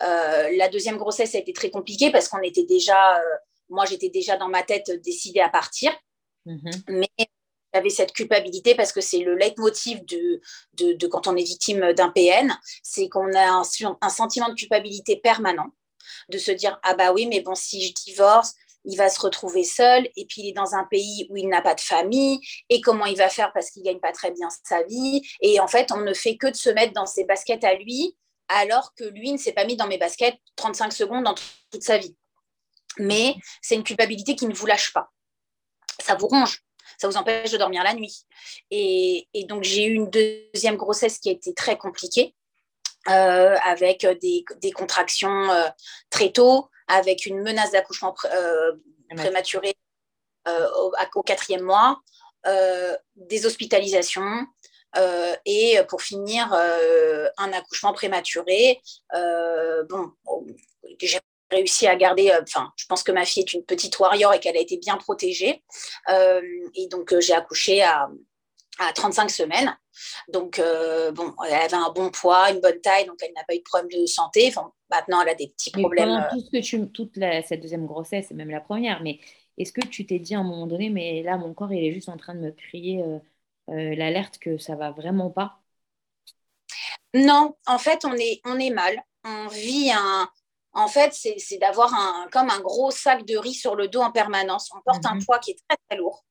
[0.00, 3.20] la deuxième grossesse a été très compliquée parce qu'on était déjà,
[3.68, 5.92] moi, j'étais déjà dans ma tête décidée à partir.
[6.46, 7.10] Mmh mais
[7.74, 12.52] j'avais cette culpabilité parce que c'est le leitmotiv de, quand on est victime d'un PN,
[12.82, 13.62] c'est qu'on a un,
[14.00, 15.70] un, sentiment de culpabilité permanent,
[16.28, 18.54] de se dire ah bah oui mais bon si je divorce
[18.86, 21.60] il va se retrouver seul et puis il est dans un pays où il n'a
[21.60, 24.82] pas de famille et comment il va faire parce qu'il gagne pas très bien sa
[24.84, 27.74] vie et en fait on ne fait que de se mettre dans ses baskets à
[27.74, 28.16] lui
[28.50, 31.34] alors que lui ne s'est pas mis dans mes baskets 35 secondes dans
[31.70, 32.16] toute sa vie.
[32.98, 35.10] Mais c'est une culpabilité qui ne vous lâche pas.
[36.00, 36.62] Ça vous ronge
[37.00, 38.26] ça vous empêche de dormir la nuit.
[38.70, 42.34] Et, donc, j'ai eu une deuxième grossesse qui a été très compliquée,
[43.08, 45.68] euh, avec des, contractions euh,
[46.10, 48.72] très tôt, avec une menace d'accouchement euh,
[49.16, 49.74] prématuré
[50.46, 52.02] au, quatrième mois,
[53.16, 54.46] des hospitalisations.
[55.46, 58.82] et pour finir, un accouchement prématuré.
[59.88, 60.12] bon,
[61.00, 61.18] j'ai
[61.50, 64.40] réussi à garder, euh, enfin, je pense que ma fille est une petite warrior et
[64.40, 65.62] qu'elle a été bien protégée.
[66.08, 66.40] Euh,
[66.74, 68.08] et donc, euh, j'ai accouché à,
[68.78, 69.76] à 35 semaines.
[70.28, 73.58] Donc, bon, elle avait un bon poids, une bonne taille, donc elle n'a pas eu
[73.58, 74.46] de problème de santé.
[74.48, 76.26] Enfin, maintenant, elle a des petits problèmes.
[76.30, 79.20] tout ce que tu, toute cette deuxième grossesse, et même la première, mais
[79.58, 81.92] est-ce que tu t'es dit à un moment donné, mais là, mon corps, il est
[81.92, 83.04] juste en train de me crier
[83.68, 85.58] l'alerte que ça va vraiment pas?
[87.12, 89.02] Non, en fait, on est, on est mal.
[89.24, 90.30] On vit un,
[90.72, 94.12] en fait, c'est d'avoir un, comme un gros sac de riz sur le dos en
[94.12, 94.70] permanence.
[94.74, 95.24] On porte un mhm.
[95.24, 96.24] poids qui est très, très lourd.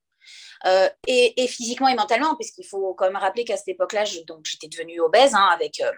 [0.65, 4.99] Euh, et, physiquement et mentalement, puisqu'il faut quand même rappeler qu'à cette époque-là, j'étais devenue
[4.99, 5.91] obèse hein, avec, euh,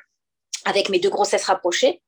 [0.65, 2.01] avec mes deux grossesses rapprochées.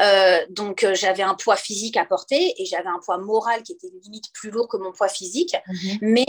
[0.00, 3.90] Euh, donc, j'avais un poids physique à porter et j'avais un poids moral qui était
[4.02, 5.56] limite plus lourd que mon poids physique.
[5.66, 5.98] Mhm.
[6.02, 6.26] Mais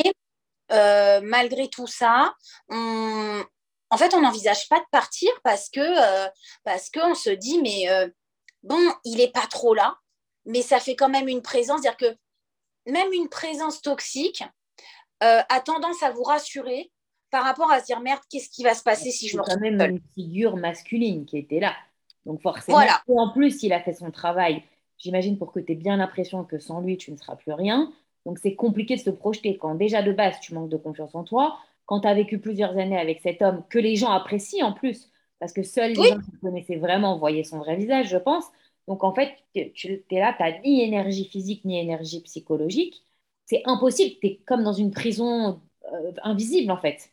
[1.23, 2.33] malgré tout ça,
[2.69, 6.29] en fait, on n'envisage pas de partir parce que
[6.63, 7.87] parce qu'on se dit, mais
[8.63, 9.97] bon, il n'est pas trop là,
[10.45, 14.43] mais ça fait quand même une présence, c'est-à-dire que même une présence toxique
[15.23, 16.91] euh, a tendance à vous rassurer
[17.29, 19.59] par rapport à se dire merde, qu'est-ce qui va se passer si je me quand
[19.59, 21.73] même une figure masculine qui était là.
[22.25, 24.63] Donc forcément, en plus, il a fait son travail,
[24.97, 27.91] j'imagine, pour que tu aies bien l'impression que sans lui, tu ne seras plus rien.
[28.25, 31.23] Donc c'est compliqué de se projeter quand déjà de base, tu manques de confiance en
[31.23, 34.73] toi, quand tu as vécu plusieurs années avec cet homme que les gens apprécient en
[34.73, 35.10] plus
[35.41, 38.45] parce que seuls les gens qui connaissaient vraiment voyaient son vrai visage, je pense.
[38.87, 43.03] Donc en fait, tu es là, tu n'as ni énergie physique ni énergie psychologique.
[43.47, 45.59] C'est impossible, tu es comme dans une prison
[45.91, 47.09] euh, invisible en fait.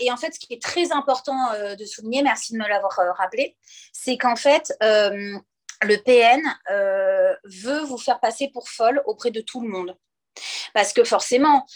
[0.00, 2.98] Et en fait, ce qui est très important euh, de souligner, merci de me l'avoir
[2.98, 3.56] euh, rappelé,
[3.92, 6.40] c'est qu'en fait, le PN
[7.44, 9.94] veut vous faire passer pour folle auprès de tout le monde.
[10.72, 11.66] Parce que forcément,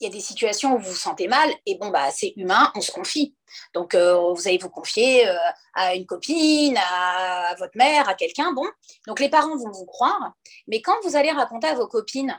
[0.00, 2.72] il y a des situations où vous vous sentez mal et bon, bah, c'est humain,
[2.74, 3.34] on se confie.
[3.74, 5.36] Donc, euh, vous allez vous confier euh,
[5.74, 8.52] à une copine, à, votre mère, à quelqu'un.
[8.52, 8.66] Bon,
[9.06, 10.32] donc les parents vont vous croire.
[10.68, 12.36] Mais quand vous allez raconter à vos copines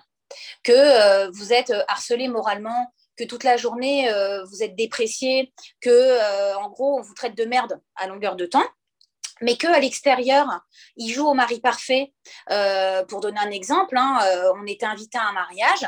[0.64, 4.10] que euh, vous êtes harcelé moralement, que toute la journée
[4.50, 8.66] vous êtes déprécié, que en gros on vous traite de merde à longueur de temps,
[9.42, 10.48] mais qu'à l'extérieur,
[10.96, 12.14] il joue au mari parfait.
[13.10, 14.20] pour donner un exemple, hein,
[14.56, 15.86] on était invité à un mariage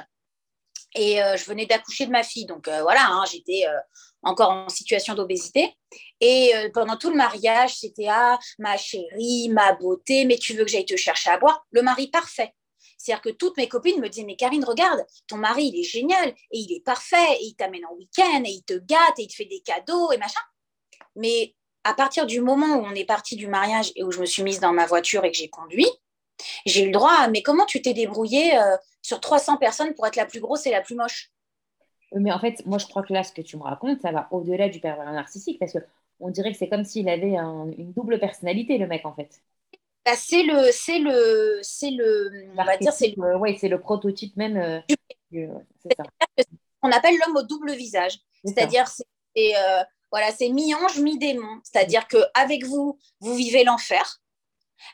[0.95, 2.45] et euh, je venais d'accoucher de ma fille.
[2.45, 3.77] Donc euh, voilà, hein, j'étais euh,
[4.21, 5.75] encore en situation d'obésité.
[6.21, 10.71] Et pendant tout le mariage, c'était Ah, ma chérie, ma beauté, mais tu veux que
[10.71, 11.65] j'aille te chercher à boire?
[11.71, 12.53] Le mari parfait.
[12.97, 16.29] C'est-à-dire que toutes mes copines me disaient Mais Karine, regarde, ton mari, il est génial,
[16.29, 19.27] et il est parfait, et il t'amène en week-end, et il te gâte, et il
[19.27, 20.39] te fait des cadeaux, et machin.
[21.17, 21.53] Mais
[21.83, 24.43] à partir du moment où on est parti du mariage et où je me suis
[24.43, 25.89] mise dans ma voiture et que j'ai conduit,
[26.65, 28.51] j'ai eu le droit Mais comment tu t'es débrouillée
[29.01, 31.31] sur 300 personnes pour être la plus grosse et la plus moche?
[32.15, 34.27] Mais en fait, moi, je crois que là, ce que tu me racontes, ça va
[34.31, 38.77] au-delà du pervers narcissique parce qu'on dirait que c'est comme s'il avait une double personnalité,
[38.77, 39.41] le mec, en fait.
[40.05, 43.79] Bah, c'est le, c'est le, c'est le, on va dire, c'est le, ouais, c'est le
[43.79, 44.57] prototype même.
[44.57, 44.79] Euh,
[45.31, 46.03] c'est ça.
[46.81, 48.19] On appelle l'homme au double visage.
[48.43, 49.05] C'est-à-dire, c'est,
[49.37, 51.61] euh, voilà, c'est mi-ange, mi-démon.
[51.63, 54.21] C'est-à-dire que avec vous, vous vivez l'enfer.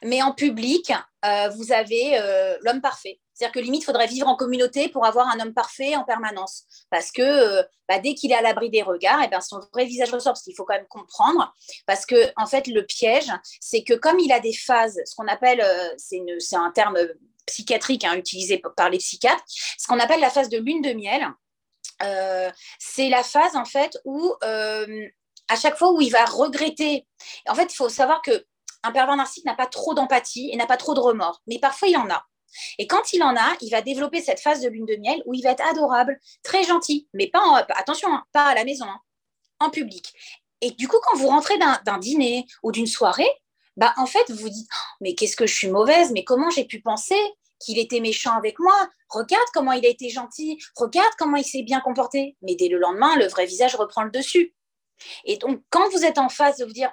[0.04, 0.92] Mais en public,
[1.26, 3.20] euh, vous avez euh, l'homme parfait.
[3.34, 6.64] C'est-à-dire que limite, il faudrait vivre en communauté pour avoir un homme parfait en permanence.
[6.90, 9.60] Parce que euh, bah, dès qu'il est à l'abri des regards, et eh ben, son
[9.74, 10.34] vrai visage ressort.
[10.34, 11.54] Parce qu'il faut quand même comprendre.
[11.86, 15.28] Parce que, en fait, le piège, c'est que comme il a des phases, ce qu'on
[15.28, 15.64] appelle,
[15.98, 16.22] c'est
[16.56, 16.98] un terme
[17.46, 21.28] psychiatrique hein, utilisé par les psychiatres, ce qu'on appelle la phase de lune de miel,
[22.78, 24.36] c'est la phase, en fait, où
[25.50, 27.06] à chaque fois où il va regretter.
[27.48, 28.46] En fait, il faut savoir que
[28.84, 31.88] un pervers narcissique n'a pas trop d'empathie et n'a pas trop de remords, mais parfois
[31.88, 32.26] il en a.
[32.78, 35.34] Et quand il en a, il va développer cette phase de lune de miel où
[35.34, 38.86] il va être adorable, très gentil, mais pas en, attention, hein, pas à la maison,
[38.86, 39.00] hein,
[39.60, 40.14] en public.
[40.62, 43.30] Et du coup, quand vous rentrez d'un dîner ou d'une soirée,
[43.78, 46.50] bah en fait, vous vous dites oh, mais qu'est-ce que je suis mauvaise, mais comment
[46.50, 47.20] j'ai pu penser
[47.60, 48.76] qu'il était méchant avec moi?
[49.10, 52.36] Regarde comment il a été gentil, regarde comment il s'est bien comporté.
[52.42, 54.54] Mais dès le lendemain, le vrai visage reprend le dessus.
[55.24, 56.92] Et donc, quand vous êtes en face de vous dire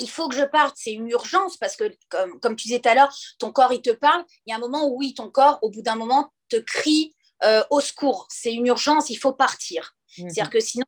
[0.00, 2.94] il faut que je parte, c'est une urgence parce que, comme, tu disais tout à
[2.94, 4.24] l'heure, ton corps, il te parle.
[4.46, 7.14] Il y a un moment où, oui, ton corps, au bout d'un moment, te crie
[7.44, 8.26] euh, au secours.
[8.30, 9.96] C'est une urgence, il faut partir.
[10.18, 10.30] Mhm.
[10.30, 10.84] C'est-à-dire que sinon,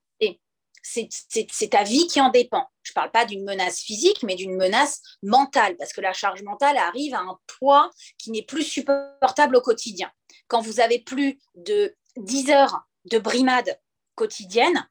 [0.83, 2.69] c'est ta vie qui en dépend.
[2.83, 6.43] Je ne parle pas d'une menace physique, mais d'une menace mentale, parce que la charge
[6.43, 10.11] mentale arrive à un poids qui n'est plus supportable au quotidien.
[10.47, 13.81] Quand vous avez plus de 10 heures de brimade
[14.15, 14.89] quotidienne,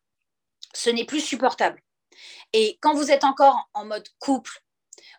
[0.74, 1.82] ce n'est plus supportable.
[2.58, 4.64] Et quand vous êtes encore en mode couple,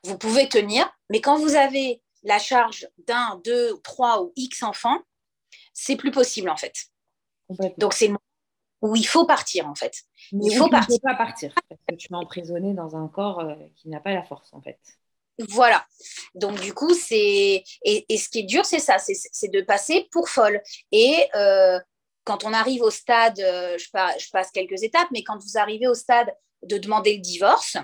[0.05, 4.99] vous pouvez tenir, mais quand vous avez la charge d'un, deux, trois ou X enfants,
[5.75, 6.87] c'est plus possible en fait.
[7.77, 8.17] Donc c'est le
[8.81, 10.05] où il faut partir en fait.
[10.33, 10.99] il faut partir.
[11.03, 14.23] pas partir parce que tu es emprisonné dans un corps euh, qui n'a pas la
[14.23, 14.79] force en fait.
[15.51, 15.85] Voilà.
[16.35, 20.31] Donc du coup, c'est et, ce qui est dur, c'est ça, c'est de passer pour
[20.31, 20.63] folle.
[20.91, 21.79] Et euh,
[22.25, 25.95] quand on arrive au stade, euh, je, passe, quelques étapes, mais quand vous arrivez au
[25.95, 27.77] stade de demander le divorce,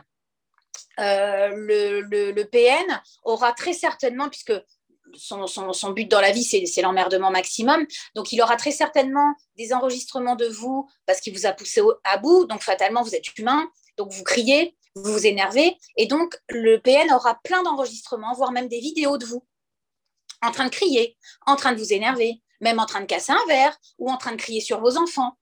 [1.01, 4.53] euh, le, PN aura très certainement, puisque
[5.15, 7.87] son, but dans la vie, c'est l'emmerdement maximum.
[8.15, 12.17] Donc, il aura très certainement des enregistrements de vous parce qu'il vous a poussé à
[12.19, 12.47] bout.
[12.47, 13.69] Donc, fatalement, vous êtes humain.
[13.97, 15.77] Donc, vous criez, vous vous énervez.
[15.97, 19.45] Et donc, le PN aura plein d'enregistrements, voire même des vidéos de vous
[20.43, 23.47] en train de crier, en train de vous énerver, même en train de casser un
[23.47, 25.37] verre ou en train de crier sur vos enfants.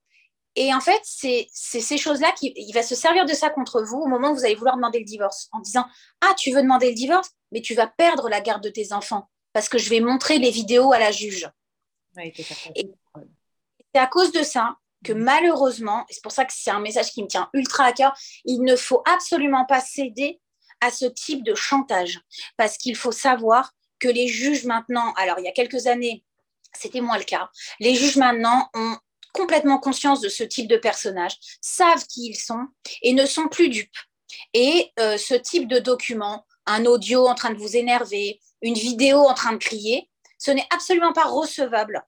[0.55, 4.07] Et en fait, c'est ces choses-là qu'il va se servir de ça contre vous au
[4.07, 5.85] moment où vous allez vouloir demander le divorce, en disant
[6.21, 9.29] Ah, tu veux demander le divorce, mais tu vas perdre la garde de tes enfants
[9.53, 11.49] parce que je vais montrer les vidéos à la juge.
[13.93, 15.23] c'est à cause de ça que mm.
[15.23, 18.17] malheureusement, et c'est pour ça que c'est un message qui me tient ultra à cœur,
[18.45, 20.39] il ne faut absolument pas céder
[20.81, 22.19] à ce type de chantage
[22.57, 26.23] parce qu'il faut savoir que les juges maintenant, alors il y a quelques années,
[26.73, 27.49] c'était moins le cas.
[27.79, 28.97] Les juges maintenant ont
[29.33, 32.67] complètement conscience de ce type de personnage, savent qui ils sont
[33.01, 33.97] et ne sont plus dupes.
[34.53, 39.19] Et euh, ce type de document, un audio en train de vous énerver, une vidéo
[39.19, 42.03] en train de crier, ce n'est absolument pas recevable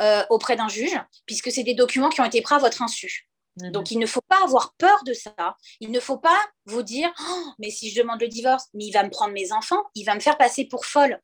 [0.00, 3.28] euh, auprès d'un juge, puisque c'est des documents qui ont été pris à votre insu.
[3.60, 3.72] Mhm.
[3.72, 5.56] Donc, il ne faut pas avoir peur de ça.
[5.80, 8.92] Il ne faut pas vous dire, oh, mais si je demande le divorce, mais il
[8.92, 11.20] va me prendre mes enfants, il va me faire passer pour folle.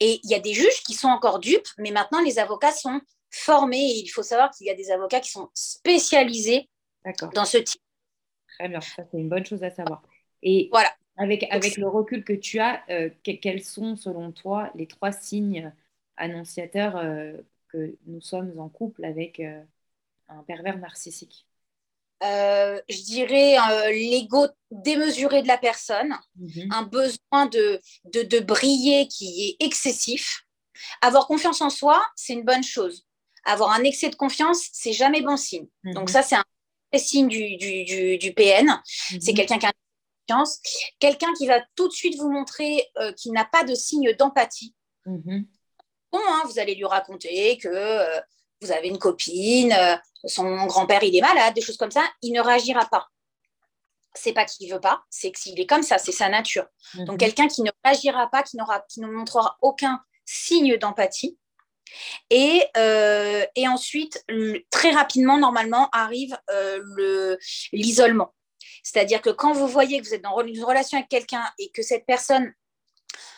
[0.00, 3.00] Et il y a des juges qui sont encore dupes, mais maintenant les avocats sont
[3.36, 6.68] formés et il faut savoir qu'il y a des avocats qui sont spécialisés
[7.34, 7.80] dans ce type.
[8.58, 10.02] Très bien, ça c'est une bonne chose à savoir.
[10.42, 10.92] Et voilà.
[11.16, 15.72] avec, avec le recul que tu as, euh, quels sont selon toi les trois signes
[16.16, 17.36] annonciateurs euh,
[17.68, 19.62] que nous sommes en couple avec euh,
[20.28, 21.46] un pervers narcissique?
[22.22, 26.68] Euh, je dirais, euh, l'ego démesuré de la personne, mhm.
[26.70, 30.44] un besoin de, de, briller qui est excessif.
[31.02, 33.05] Avoir confiance en soi, c'est une bonne chose.
[33.46, 35.66] Avoir un excès de confiance, c'est jamais bon signe.
[35.84, 35.94] Mhm.
[35.94, 36.44] Donc ça, c'est un
[36.96, 38.80] signe du, du, du, PN.
[39.20, 39.36] C'est mhm.
[39.36, 39.72] quelqu'un qui a
[40.28, 40.60] confiance.
[40.98, 44.74] Quelqu'un qui va tout de suite vous montrer euh, qu'il n'a pas de signe d'empathie.
[45.06, 48.20] Bon, hein, vous allez lui raconter que
[48.60, 52.32] vous avez une copine, euh, son grand-père il est malade, des choses comme ça, il
[52.32, 53.08] ne réagira pas.
[54.14, 56.66] C'est pas qu'il veut pas, c'est qu'il est comme ça, c'est sa nature.
[56.94, 57.18] Donc mhm.
[57.18, 61.38] quelqu'un qui ne réagira pas, qui, n'aura, qui ne montrera aucun signe d'empathie.
[62.30, 64.24] Et, euh, et ensuite,
[64.70, 67.36] très rapidement, normalement, arrive euh,
[67.72, 68.34] l'isolement.
[68.82, 71.82] C'est-à-dire que quand vous voyez que vous êtes dans une relation avec quelqu'un et que
[71.82, 72.52] cette personne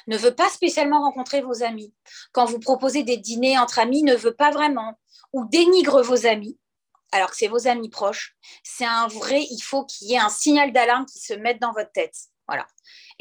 [0.07, 1.95] ne veut pas spécialement rencontrer vos amis,
[2.33, 4.99] quand vous proposez des dîners entre amis, ne veut pas vraiment,
[5.33, 6.59] ou dénigre vos amis,
[7.13, 10.29] alors que c'est vos amis proches, c'est un vrai, il faut qu'il y ait un
[10.29, 12.15] signal d'alarme qui se mette dans votre tête.
[12.49, 12.67] Voilà.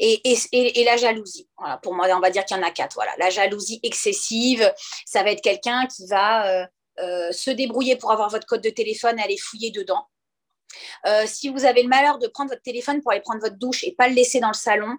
[0.00, 1.48] Et, la jalousie.
[1.58, 2.94] Voilà, pour moi, on va dire qu'il y en a quatre.
[2.94, 3.12] Voilà.
[3.18, 4.72] La jalousie excessive,
[5.04, 6.66] ça va être quelqu'un qui va euh,
[7.00, 10.06] euh, se débrouiller pour avoir votre code de téléphone et aller fouiller dedans.
[11.06, 13.84] Euh, si vous avez le malheur de prendre votre téléphone pour aller prendre votre douche
[13.84, 14.96] et pas le laisser dans le salon,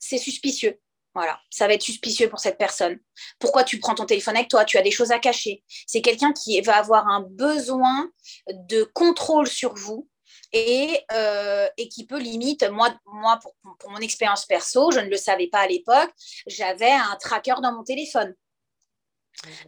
[0.00, 0.80] c'est suspicieux.
[1.14, 2.98] Voilà, ça va être suspicieux pour cette personne.
[3.38, 4.64] Pourquoi tu prends ton téléphone avec toi?
[4.64, 5.62] Tu as des choses à cacher.
[5.86, 8.10] C'est quelqu'un qui va avoir un besoin
[8.48, 10.08] de contrôle sur vous
[10.52, 13.54] et, euh, et qui peut limite, moi, moi pour,
[13.88, 16.10] mon expérience perso, je ne le savais pas à l'époque,
[16.46, 18.34] j'avais un tracker dans mon téléphone.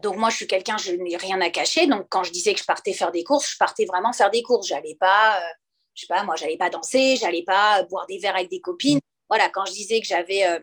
[0.02, 1.86] Donc moi, je suis quelqu'un, je n'ai rien à cacher.
[1.86, 4.42] Donc quand je disais que je partais faire des courses, je partais vraiment faire des
[4.42, 4.68] courses.
[4.68, 5.52] J'allais pas, euh,
[5.94, 9.00] je sais pas, moi, j'allais pas danser, j'allais pas boire des verres avec des copines.
[9.28, 10.60] Voilà, quand je disais que j'avais euh,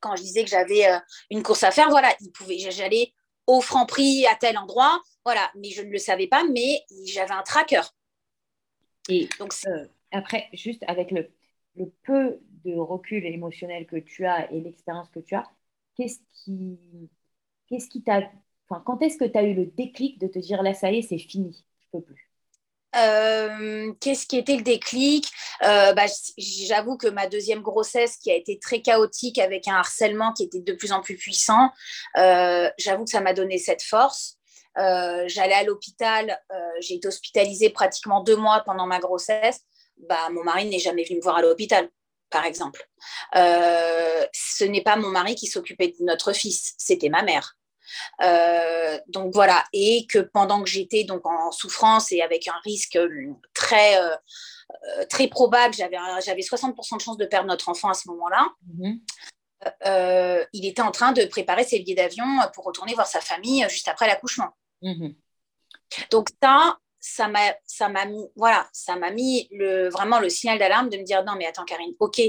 [0.00, 0.98] quand je disais que j'avais euh,
[1.30, 3.12] une course à faire, voilà, il pouvait, j'allais
[3.46, 7.32] au franc prix à tel endroit, voilà, mais je ne le savais pas, mais j'avais
[7.32, 7.82] un tracker.
[9.08, 11.28] Et donc, euh, après, juste avec le,
[11.76, 15.50] le, peu de recul émotionnel que tu as et l'expérience que tu as,
[15.96, 16.78] qu'est-ce qui,
[17.68, 18.30] qu'est-ce qui t'a,
[18.68, 20.98] enfin, quand est-ce que tu as eu le déclic de te dire là, ça y
[20.98, 22.28] est, c'est fini, je peux plus?
[22.96, 25.30] Euh, qu'est-ce qui était le déclic?
[25.62, 26.06] Euh, bah,
[26.38, 30.60] J'avoue que ma deuxième grossesse, qui a été très chaotique avec un harcèlement qui était
[30.60, 31.70] de plus en plus puissant,
[32.16, 34.37] euh, j'avoue que ça m'a donné cette force.
[34.78, 36.40] J'allais à l'hôpital,
[36.80, 39.60] j'ai été hospitalisée pratiquement deux mois pendant ma grossesse.
[40.08, 41.88] Bah, mon mari n'est jamais venu me voir à l'hôpital,
[42.30, 42.88] par exemple.
[43.34, 47.58] ce n'est pas mon mari qui s'occupait de notre fils, c'était ma mère.
[48.22, 52.96] Euh, donc voilà, et que pendant que j'étais donc en souffrance et avec un risque
[52.96, 54.16] euh, très euh,
[55.08, 58.48] très probable, j'avais j'avais 60% de chance de perdre notre enfant à ce moment-là.
[58.76, 59.00] Mhm.
[60.52, 63.88] il était en train de préparer ses billets d'avion pour retourner voir sa famille juste
[63.88, 64.50] après l'accouchement.
[64.82, 65.14] Mhm.
[66.10, 70.58] Donc ça, ça m'a, ça m'a mis, voilà, ça m'a mis le, vraiment le signal
[70.58, 72.20] d'alarme de me dire non mais attends Karine, ok,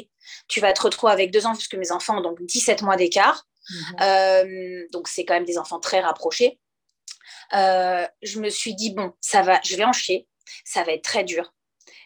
[0.47, 3.45] tu vas te retrouver avec deux ans puisque mes enfants ont donc 17 mois d'écart.
[3.69, 3.95] Mhm.
[4.01, 6.59] Euh, donc, c'est quand même des enfants très rapprochés.
[7.53, 10.27] Euh, je me suis dit, bon, ça va, je vais en chier,
[10.65, 11.53] ça va être très dur.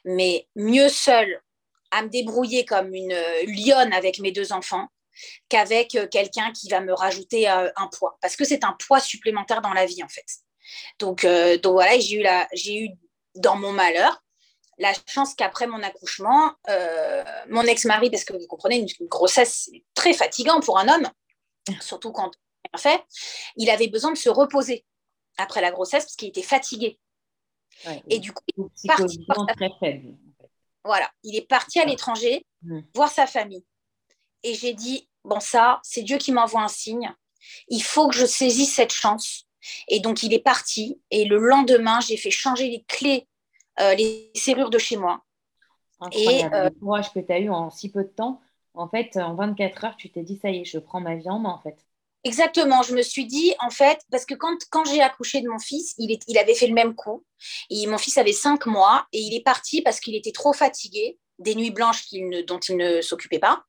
[0.05, 1.41] Mais mieux seule
[1.91, 3.15] à me débrouiller comme une
[3.47, 4.87] lionne avec mes deux enfants
[5.49, 8.17] qu'avec quelqu'un qui va me rajouter euh, un poids.
[8.21, 10.25] Parce que c'est un poids supplémentaire dans la vie, en fait.
[10.99, 11.25] Donc,
[11.61, 12.89] donc voilà, j'ai eu, j'ai eu
[13.35, 14.23] dans mon malheur
[14.79, 16.53] la chance qu'après mon accouchement,
[17.49, 21.09] mon ex-mari, parce que vous comprenez, une, grossesse, c'est très fatigant pour un homme,
[21.81, 22.31] surtout quand
[22.73, 23.03] on fait,
[23.55, 24.85] il avait besoin de se reposer
[25.37, 26.99] après la grossesse parce qu'il était fatigué.
[28.09, 29.25] et du coup, il est parti
[29.57, 30.17] très faible.
[30.85, 32.79] Voilà, il est parti à l'étranger mmh.
[32.93, 33.63] voir sa famille.
[34.43, 37.13] Et j'ai dit bon ça, c'est Dieu qui m'envoie un signe.
[37.67, 39.47] Il faut que je saisisse cette chance.
[39.87, 41.01] Et donc il est parti.
[41.11, 43.27] Et le lendemain, j'ai fait changer les clés,
[43.79, 45.23] euh, les serrures de chez moi.
[46.11, 48.41] Et euh, le courage que tu as eu en si peu de temps
[48.73, 51.29] en fait, en 24 heures, tu t'es dit, ça y est, je prends ma vie
[51.29, 51.77] en main, en fait.
[52.23, 55.59] Exactement, je me suis dit, en fait, parce que quand, quand j'ai accouché de mon
[55.59, 57.23] fils, il, il avait fait le même coup.
[57.69, 61.19] Et mon fils avait 5 mois et il est parti parce qu'il était trop fatigué,
[61.39, 62.05] des nuits blanches
[62.47, 63.65] dont il ne s'occupait pas.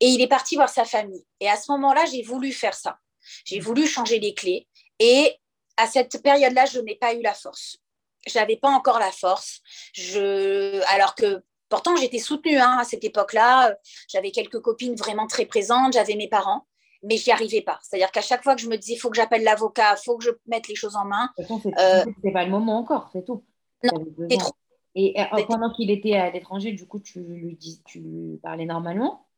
[0.00, 1.24] Et il est parti voir sa famille.
[1.40, 2.98] Et à ce moment-là, j'ai voulu faire ça.
[3.44, 4.66] J'ai voulu changer les clés.
[4.98, 5.36] Et
[5.76, 7.78] à cette période-là, je n'ai pas eu la force.
[8.26, 9.60] Je n'avais pas encore la force.
[9.94, 10.80] Je...
[10.92, 13.76] Alors que Pourtant, j'étais soutenue hein, à cette époque-là.
[14.08, 16.66] J'avais quelques copines vraiment très présentes, j'avais mes parents,
[17.04, 17.78] mais je n'y arrivais pas.
[17.82, 20.18] C'est-à-dire qu'à chaque fois que je me disais, il faut que j'appelle l'avocat, il faut
[20.18, 21.30] que je mette les choses en main.
[21.38, 23.44] De toute façon, euh, pas le moment encore, c'est tout.
[23.84, 24.04] Non,
[24.36, 24.52] trop.
[24.96, 28.66] Et euh, pendant qu'il était à l'étranger, du coup, tu lui, dis, tu lui parlais
[28.66, 29.28] normalement?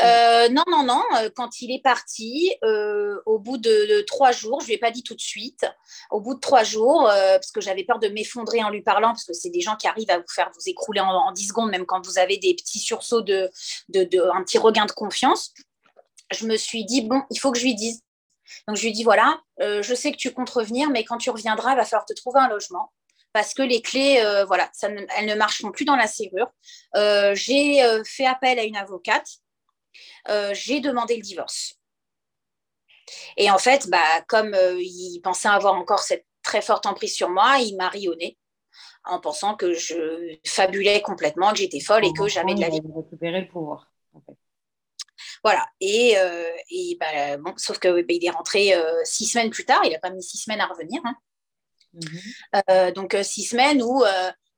[0.00, 1.02] Euh, non, non, non.
[1.16, 4.78] Euh, quand il est parti, euh, au bout de, trois jours, je ne lui ai
[4.78, 5.66] pas dit tout de suite,
[6.10, 9.24] au bout de trois jours, parce que j'avais peur de m'effondrer en lui parlant, parce
[9.24, 11.86] que c'est des gens qui arrivent à vous faire vous écrouler en, dix secondes, même
[11.86, 13.50] quand vous avez des petits sursauts de,
[13.94, 15.52] un petit regain de confiance.
[16.32, 18.02] Je me suis dit, bon, il faut que je lui dise.
[18.66, 21.72] Donc je lui dit, voilà, je sais que tu comptes revenir, mais quand tu reviendras,
[21.72, 22.92] il va falloir te trouver un logement
[23.32, 26.50] parce que les clés, voilà, elles ne marcheront plus dans la serrure.
[27.34, 29.40] j'ai fait appel à une avocate
[30.28, 31.74] euh, j'ai demandé le divorce.
[33.36, 37.28] Et en fait, bah, comme euh, il pensait avoir encore cette très forte emprise sur
[37.28, 38.38] moi, il m'a rionné
[39.04, 42.80] en pensant que je fabulais complètement, que j'étais folle et que jamais de la vie.
[42.94, 43.90] récupérer le pouvoir.
[45.42, 45.66] Voilà.
[45.80, 46.50] Et, euh,
[47.00, 48.74] bah, bon, sauf que bah, il est rentré
[49.04, 49.80] six semaines plus tard.
[49.84, 51.00] Il n'a pas mis six semaines à revenir.
[51.04, 51.16] Hein.
[51.92, 52.92] Mhm.
[52.92, 54.04] donc six semaines où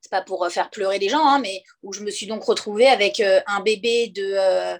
[0.01, 2.87] c'est pas pour faire pleurer des gens, hein, mais où je me suis donc retrouvée
[2.87, 4.79] avec un bébé de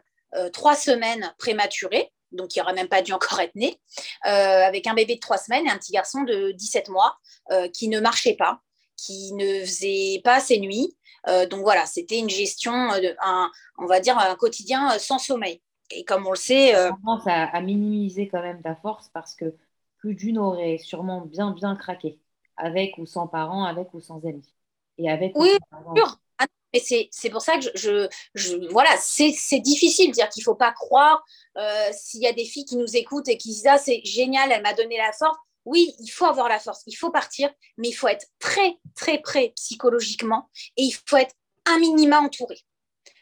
[0.51, 3.79] trois semaines prématuré, donc il n'aurait même pas dû encore être né,
[4.25, 4.29] euh,
[4.65, 7.17] avec un bébé de trois semaines et un petit garçon de 17 mois
[7.51, 8.59] euh, qui ne marchait pas,
[8.97, 10.95] qui ne faisait pas ses nuits.
[11.49, 12.73] donc voilà, c'était une gestion,
[13.21, 15.61] un, on va dire un quotidien sans sommeil.
[15.91, 16.75] Et comme on le sait...
[16.75, 16.91] Euh...
[16.91, 19.55] commence à, minimiser quand même ta force parce que
[19.97, 22.19] plus d'une aurait sûrement bien, bien craqué,
[22.57, 24.53] avec ou sans parents, avec ou sans amis.
[24.97, 25.49] Et avec oui,
[25.95, 26.07] sûr.
[26.07, 26.22] Ah,
[26.73, 28.09] mais c'est pour ça que
[28.71, 31.23] voilà, c'est difficile de dire qu'il ne faut pas croire
[31.57, 34.51] euh, s'il y a des filles qui nous écoutent et qui disent ah c'est génial,
[34.51, 35.37] elle m'a donné la force.
[35.65, 39.19] Oui, il faut avoir la force, il faut partir, mais il faut être très très
[39.19, 42.57] prêt psychologiquement et il faut être un minima entouré.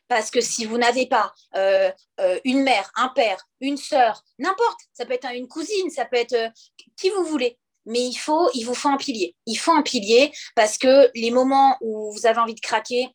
[0.08, 4.80] Parce que si vous n'avez pas euh, euh, une mère, un père, une sœur, n'importe,
[4.94, 6.52] ça peut être une cousine, ça peut être
[6.98, 9.36] qui vous voulez, mais il faut, il vous faut un pilier.
[9.46, 13.08] Il faut un pilier parce que les moments où vous avez envie de craquer,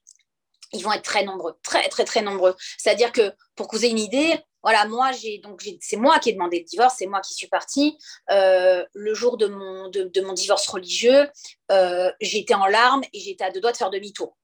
[0.72, 2.54] ils vont être très nombreux, très, très, très nombreux.
[2.78, 6.30] C'est-à-dire que, pour que vous ayez une idée, voilà, moi, j'ai donc c'est moi qui
[6.30, 7.96] ai demandé le divorce, c'est moi qui suis partie.
[8.30, 11.30] Euh, le jour de mon, de, mon divorce religieux,
[11.70, 14.36] euh, j'étais en larmes et j'étais à deux doigts de faire demi-tour.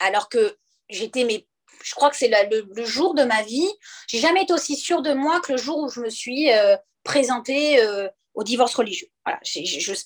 [0.00, 0.58] Alors que
[0.90, 1.46] j'étais, mais
[1.82, 3.70] je crois que c'est le, jour de ma vie,
[4.06, 6.76] j'ai jamais été aussi sûre de moi que le jour où je me suis euh,
[7.02, 7.82] présentée
[8.34, 9.08] au divorce religieux.
[9.24, 9.40] Voilà,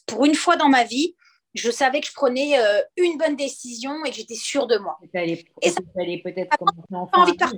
[0.07, 1.17] pour une fois dans ma vie,
[1.59, 4.99] je savais que je prenais euh, une bonne décision et que j'étais sûre de moi.
[5.15, 7.53] et ça peut-être commencer enfant à vivre.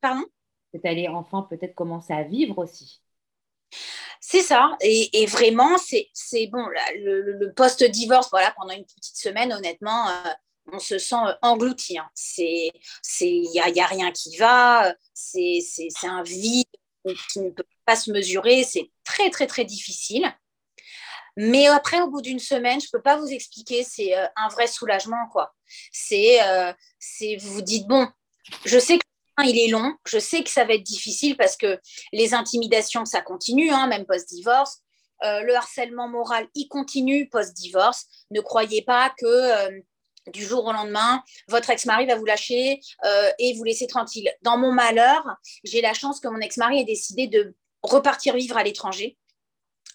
[0.00, 0.24] Pardon?
[0.72, 3.02] C'est allé enfant peut-être commencer à vivre aussi.
[4.20, 4.76] C'est ça.
[4.80, 6.64] Et, vraiment, c'est bon.
[6.94, 10.30] le, post-divorce, voilà, pendant une petite semaine, honnêtement, euh,
[10.72, 11.98] on se sent euh, englouti.
[11.98, 12.08] Hein.
[12.38, 14.94] Il n'y a, y a, rien qui va.
[15.14, 15.60] C'est
[16.04, 16.66] un vide
[17.32, 18.62] qui ne peut pas se mesurer.
[18.64, 20.32] C'est très, très, très difficile.
[21.36, 24.48] Mais après, au bout d'une semaine, je ne peux pas vous expliquer, c'est euh, un
[24.48, 25.28] vrai soulagement.
[25.32, 25.54] quoi.
[26.12, 28.08] Euh, c'est, vous vous dites, bon,
[28.64, 29.04] je sais que
[29.42, 31.80] il est long, je sais que ça va être difficile parce que
[32.12, 34.80] les intimidations, ça continue, hein, même post-divorce.
[35.24, 38.04] Euh, le harcèlement moral, il continue post-divorce.
[38.30, 39.80] Ne croyez pas que
[40.30, 42.80] du jour au lendemain, votre ex-mari va vous lâcher
[43.38, 44.30] et vous laisser tranquille.
[44.42, 45.24] Dans mon malheur,
[45.64, 49.16] j'ai la chance que mon ex-mari ait décidé de repartir vivre à l'étranger.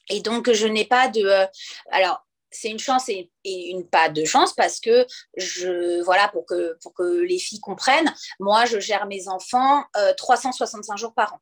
[0.10, 1.22] Et donc, je n'ai pas de.
[1.22, 1.46] Euh,
[1.92, 6.78] alors, c'est une chance et, une pas de chance parce que je voilà pour que
[6.82, 9.84] pour que les filles comprennent moi je gère mes enfants
[10.18, 11.40] 365 euh, jours par an.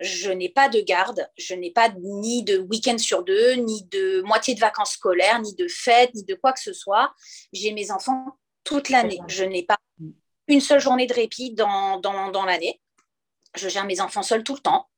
[0.00, 4.20] Je n'ai pas de garde je n'ai pas ni de week-end sur deux ni de
[4.22, 7.14] moitié de vacances scolaires ni de fêtes ni de quoi que ce soit.
[7.52, 9.20] J'ai mes enfants toute l'année.
[9.28, 9.78] je n'ai pas
[10.48, 12.80] une seule journée de répit dans, dans, dans l'année.
[13.56, 14.88] Je gère mes enfants seuls tout le temps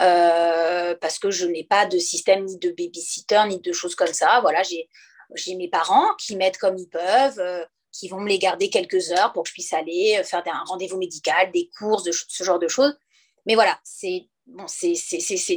[0.00, 4.12] euh, parce que je n'ai pas de système ni de babysitter ni de choses comme
[4.12, 4.40] ça.
[4.40, 8.70] Voilà, j'ai mes parents qui m'aident comme ils peuvent, euh, qui vont me les garder
[8.70, 12.44] quelques heures pour que je puisse aller euh, faire un rendez-vous médical, des courses, ce
[12.44, 12.96] genre de choses.
[13.46, 14.28] Mais voilà, c'est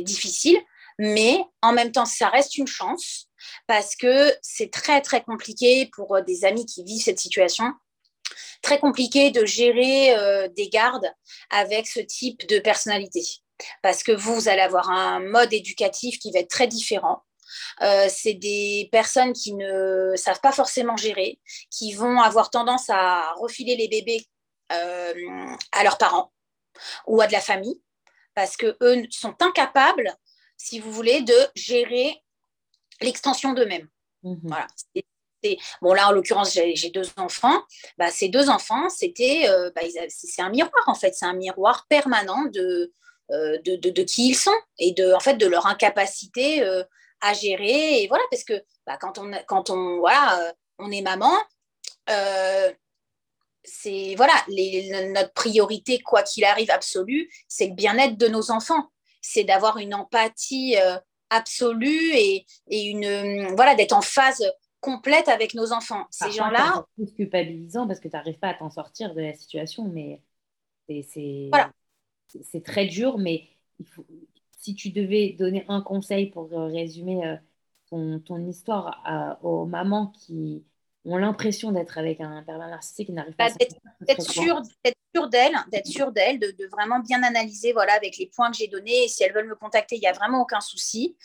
[0.01, 0.57] difficile,
[0.97, 3.27] mais en même temps, ça reste une chance
[3.67, 7.65] parce que c'est très très compliqué pour des amis qui vivent cette situation
[8.61, 10.15] très compliqué de gérer
[10.55, 11.13] des gardes
[11.49, 13.21] avec ce type de personnalité
[13.81, 17.23] parce que vous, allez avoir un mode éducatif qui va être très différent.
[17.81, 21.39] Euh, c'est des personnes qui ne savent pas forcément gérer,
[21.69, 24.25] qui vont avoir tendance à refiler les bébés
[24.71, 26.31] euh, à leurs parents
[27.05, 27.81] ou à de la famille,
[28.33, 30.15] parce que eux sont incapables,
[30.57, 32.23] si vous voulez, de gérer
[33.01, 33.87] l'extension d'eux-mêmes.
[34.23, 34.39] Mhm.
[34.43, 34.67] Voilà.
[35.81, 37.63] Bon, là, en l'occurrence, j'ai deux enfants.
[37.97, 41.13] Bah, ces deux enfants, c'était, euh, bah, c'est un miroir, en fait.
[41.13, 42.93] C'est un miroir permanent de,
[43.33, 46.83] euh, de, qui ils sont et de, en fait, de leur incapacité euh,
[47.19, 48.03] à gérer.
[48.03, 48.53] Et voilà, parce que
[48.85, 51.33] bah, quand, on, quand on, voilà, euh, on est maman,
[53.63, 54.33] c'est voilà,
[55.13, 58.91] notre priorité, quoi qu'il arrive, absolue, c'est le bien-être de nos enfants.
[59.21, 60.75] C'est d'avoir une empathie
[61.29, 64.43] absolue et, une voilà d'être en phase
[64.81, 66.05] complète avec nos enfants.
[66.11, 66.85] Ces gens-là.
[66.99, 70.21] C'est culpabilisant parce que tu n'arrives pas à t'en sortir de la situation, mais
[70.87, 71.47] c'est.
[71.49, 71.71] Voilà
[72.43, 73.47] c'est très dur, mais
[74.59, 77.25] si tu devais donner un conseil pour euh, résumer
[77.91, 80.63] euh, ton, histoire aux mamans qui
[81.05, 83.65] ont l'impression d'être avec un pervers narcissique qui n'arrive pas à bah,
[84.01, 84.61] d'être sûr
[85.29, 89.03] d'elle d'être sûr d'elle de, vraiment bien analyser voilà avec les points que j'ai donnés
[89.03, 91.17] et si elles veulent me contacter il n'y a vraiment aucun souci.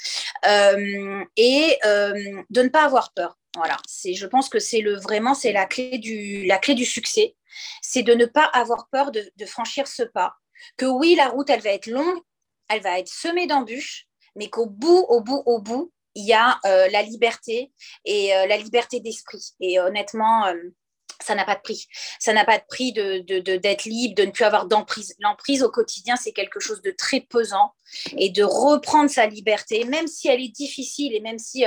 [0.46, 3.76] Euh, et de ne pas avoir peur voilà.
[3.86, 7.34] C'est je pense que c'est le vraiment c'est la clé du la clé du succès.
[7.82, 10.36] C'est de ne pas avoir peur de, de franchir ce pas
[10.76, 12.20] que oui, la route, elle va être longue,
[12.68, 14.06] elle va être semée d'embûches,
[14.36, 17.72] mais qu'au bout, au bout, au bout, il y a euh, la liberté
[18.04, 19.52] et euh, la liberté d'esprit.
[19.61, 20.54] Et honnêtement, euh,
[21.20, 21.86] ça n'a pas de prix.
[22.18, 25.14] Ça n'a pas de prix d'être de, libre, de ne plus avoir d'emprise.
[25.20, 27.72] L'emprise au quotidien, c'est quelque chose de très pesant.
[28.16, 31.64] Et de reprendre sa liberté, même si elle est difficile et même si,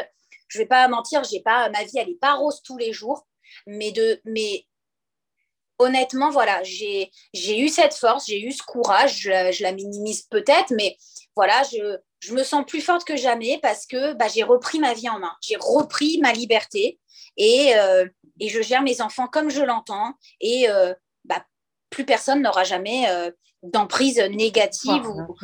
[0.48, 2.94] je ne vais pas mentir, j'ai pas, ma vie, elle n'est pas rose tous les
[2.94, 3.28] jours,
[3.68, 4.66] mais, de, mais
[5.82, 10.98] honnêtement, voilà, j'ai eu cette force, j'ai eu ce courage, je, la minimise peut-être, mais
[11.36, 14.94] voilà, je, je me sens plus forte que jamais parce que bah, j'ai repris ma
[14.94, 17.00] vie en main, j'ai repris ma liberté
[17.38, 18.06] et, euh,
[18.40, 20.94] et, je gère mes enfants comme je l'entends et euh,
[21.26, 21.46] bah,
[21.90, 23.32] plus personne n'aura jamais euh,
[23.64, 25.36] d'emprise négative ou,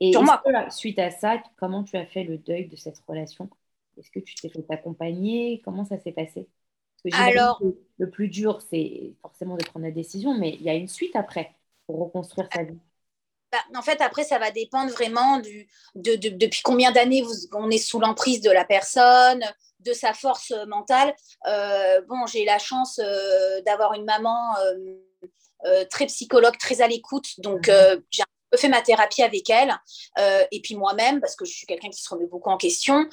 [0.00, 0.42] et sur moi.
[0.70, 3.48] suite à ça, comment tu as fait le deuil de cette relation?
[3.96, 5.62] Est-ce que tu t'es fait accompagner?
[5.64, 6.48] Comment ça s'est passé?
[7.12, 7.60] Alors,
[7.98, 11.16] le plus dur, c'est forcément de prendre la décision, mais il y a une suite
[11.16, 11.54] après
[11.86, 12.78] pour reconstruire sa vie.
[13.52, 17.78] Bah, en fait, après, ça va dépendre vraiment du, de, depuis combien d'années on est
[17.78, 19.44] sous l'emprise de la personne,
[19.80, 21.14] de sa force mentale.
[21.46, 24.56] Euh, bon, j'ai la chance euh, d'avoir une maman
[25.66, 27.38] euh, très psychologue, très à l'écoute.
[27.38, 28.02] Donc, mhm.
[28.10, 29.72] j'ai un peu fait ma thérapie avec elle.
[30.50, 33.08] et puis moi-même, parce que je suis quelqu'un qui se remet beaucoup en question.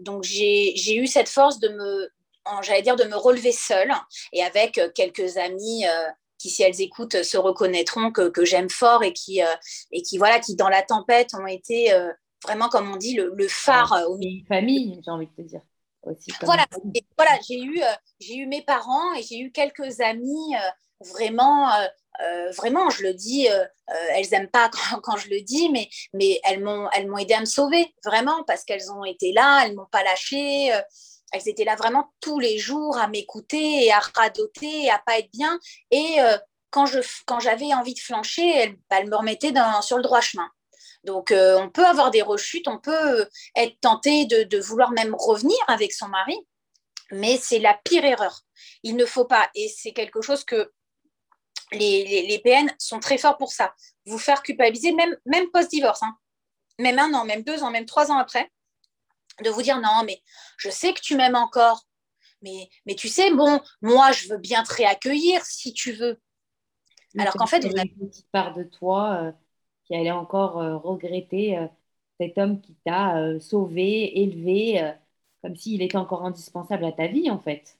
[0.00, 2.08] donc, j'ai eu cette force de me,
[2.62, 3.92] j'allais dire, de me relever seule
[4.32, 5.84] et avec quelques amis
[6.42, 9.54] qui, si elles écoutent, se reconnaîtront que, que j'aime fort et qui, euh,
[9.92, 12.10] et qui, voilà, qui, dans la tempête, ont été euh,
[12.44, 13.92] vraiment, comme on dit, le, le phare.
[13.92, 15.60] Euh, au Une famille, j'ai envie de te dire.
[16.02, 16.66] Aussi, voilà,
[17.16, 17.80] voilà j'ai eu,
[18.18, 20.52] j'ai eu mes parents et j'ai eu quelques amis
[20.98, 21.70] vraiment.
[22.56, 23.46] vraiment, je le dis,
[23.86, 27.44] elles n'aiment pas quand, quand, je le dis, mais, mais elles m'ont aidé à me
[27.44, 30.72] sauver, vraiment, parce qu'elles ont été là, elles ne m'ont pas lâché
[31.32, 35.18] elles étaient là vraiment tous les jours à m'écouter et à radoter et à pas
[35.18, 35.58] être bien.
[35.90, 36.36] Et euh,
[36.70, 36.86] quand,
[37.40, 39.52] j'avais envie de flancher, elles, bah, me remettaient
[39.82, 40.48] sur le droit chemin.
[41.04, 45.58] Donc, euh, on peut avoir des rechutes, on peut être tenté de, vouloir même revenir
[45.66, 46.38] avec son mari,
[47.10, 48.42] mais c'est la pire erreur.
[48.82, 50.72] Il ne faut pas, et c'est quelque chose que
[51.72, 53.74] les, PN sont très forts pour ça,
[54.06, 56.14] vous faire culpabiliser, même, même post-divorce, hein.
[56.78, 58.51] même un an, même deux ans, même trois ans après
[59.42, 60.22] de vous dire non, mais
[60.56, 61.84] je sais que tu m'aimes encore,
[62.42, 66.20] mais, mais tu sais, bon, moi, je veux bien te réaccueillir si tu veux.
[67.18, 69.32] Alors qu'en fait, vous avez une petite part de toi euh,
[69.84, 71.66] qui allait encore euh, regretter euh,
[72.18, 74.92] cet homme qui t'a sauvé, élevé,
[75.42, 77.76] comme s'il était encore indispensable à ta vie, en fait.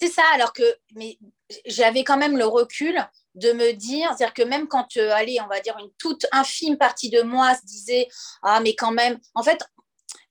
[0.00, 0.62] C'est ça, alors que
[0.94, 1.18] mais
[1.66, 2.96] j'avais quand même le recul
[3.34, 7.10] de me dire, c'est-à-dire que même quand, allez, on va dire une toute infime partie
[7.10, 8.08] de moi se disait,
[8.42, 9.62] ah mais quand même, en fait,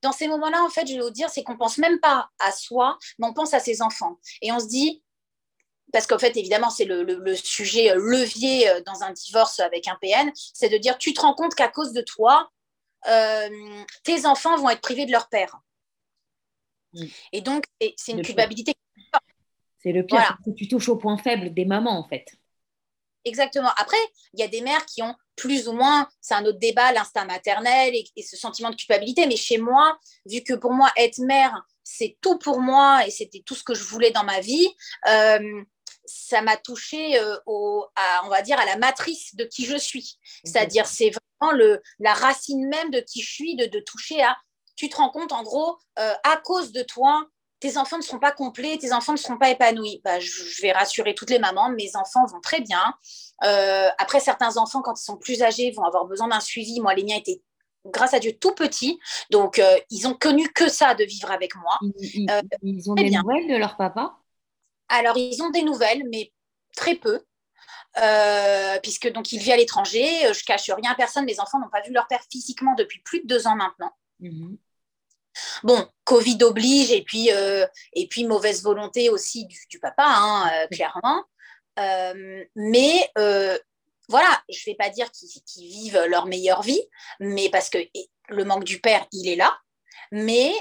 [0.02, 2.52] dans ces moments-là, en fait, je vais vous dire, c'est qu'on pense même pas à
[2.52, 4.20] soi, mais on pense à ses enfants.
[4.42, 5.04] Et on se dit,
[5.94, 9.98] parce qu'en fait, évidemment, c'est le, sujet euh, levier euh, dans un divorce avec un
[10.02, 12.52] PN, c'est de dire, tu te rends compte qu'à cause de toi,
[13.08, 15.60] euh, tes enfants vont être privés de leur père.
[17.32, 18.74] Et donc, c'est une culpabilité.
[19.78, 22.26] C'est le pire, parce que tu touches au point faible des mamans, en fait.
[23.28, 23.72] Exactement.
[23.78, 23.98] Après,
[24.34, 27.26] il y a des mères qui ont plus ou moins, c'est un autre débat, l'instinct
[27.26, 29.28] maternel et, ce sentiment de culpabilité.
[29.28, 33.44] Mais chez moi, vu que pour moi, être mère, c'est tout pour moi et c'était
[33.46, 34.70] tout ce que je voulais dans ma vie,
[35.10, 35.62] euh,
[36.06, 39.78] ça m'a touché euh, au, à, on va dire, à la matrice de qui je
[39.78, 40.18] suis.
[40.46, 44.38] C'est-à-dire, c'est vraiment le, la racine même de qui je suis, de, de toucher à.
[44.78, 47.28] Tu te rends compte, en gros, euh, à cause de toi,
[47.60, 50.02] tes enfants ne seront pas complets, tes enfants ne seront pas épanouis.
[50.04, 52.94] Bah, je, vais rassurer toutes les mamans, mes enfants vont très bien.
[53.44, 56.80] Euh, après, certains enfants, quand ils sont plus âgés, vont avoir besoin d'un suivi.
[56.80, 57.42] Moi, les miens étaient,
[57.86, 59.00] grâce à Dieu, tout petits.
[59.32, 61.80] Donc, euh, ils ont connu que ça de vivre avec moi.
[61.82, 62.42] Ils, euh,
[62.92, 64.16] ont des nouvelles de leur papa?
[64.90, 66.32] Alors, ils ont des nouvelles, mais
[66.76, 67.24] très peu.
[68.84, 71.82] puisque donc il vit à l'étranger, je cache rien à personne, les enfants n'ont pas
[71.82, 73.92] vu leur père physiquement depuis plus de deux ans maintenant.
[74.20, 74.58] Mhm.
[75.64, 80.68] Bon, Covid oblige et puis, euh, et puis mauvaise volonté aussi du, papa, hein, euh,
[80.68, 81.24] clairement.
[81.80, 83.12] Euh, mais
[84.10, 86.82] voilà, je ne vais pas dire qu'ils vivent leur meilleure vie,
[87.20, 87.78] mais parce que
[88.30, 89.58] le manque du père, il est là.
[90.12, 90.54] Mais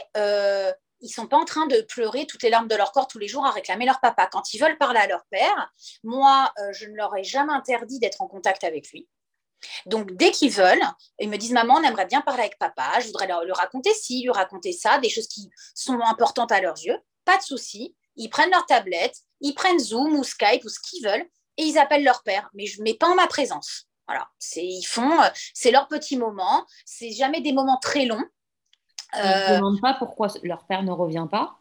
[1.01, 3.19] ils ne sont pas en train de pleurer toutes les larmes de leur corps tous
[3.19, 4.29] les jours à réclamer leur papa.
[4.33, 5.73] Quand ils veulent parler à leur père,
[6.03, 9.09] moi, je ne leur ai jamais interdit d'être en contact avec lui.
[9.87, 10.85] Donc, dès qu'ils veulent,
[11.19, 14.23] ils me disent Maman, on aimerait bien parler avec papa, je voudrais leur, raconter ci,
[14.23, 16.99] lui raconter ça, des choses qui sont importantes à leurs yeux.
[17.25, 17.97] Pas de souci.
[18.17, 21.27] Ils prennent leur tablette, ils prennent Zoom ou Skype ou ce qu'ils veulent
[21.59, 22.49] et ils appellent leur père.
[22.55, 23.89] Mais je ne mets pas en ma présence.
[24.07, 24.29] Voilà.
[24.57, 25.19] Ils font,
[25.53, 26.67] c'est leur petit moment.
[26.85, 28.25] C'est jamais des moments très longs.
[29.15, 31.61] Ils ne euh, demandent pas pourquoi leur père ne revient pas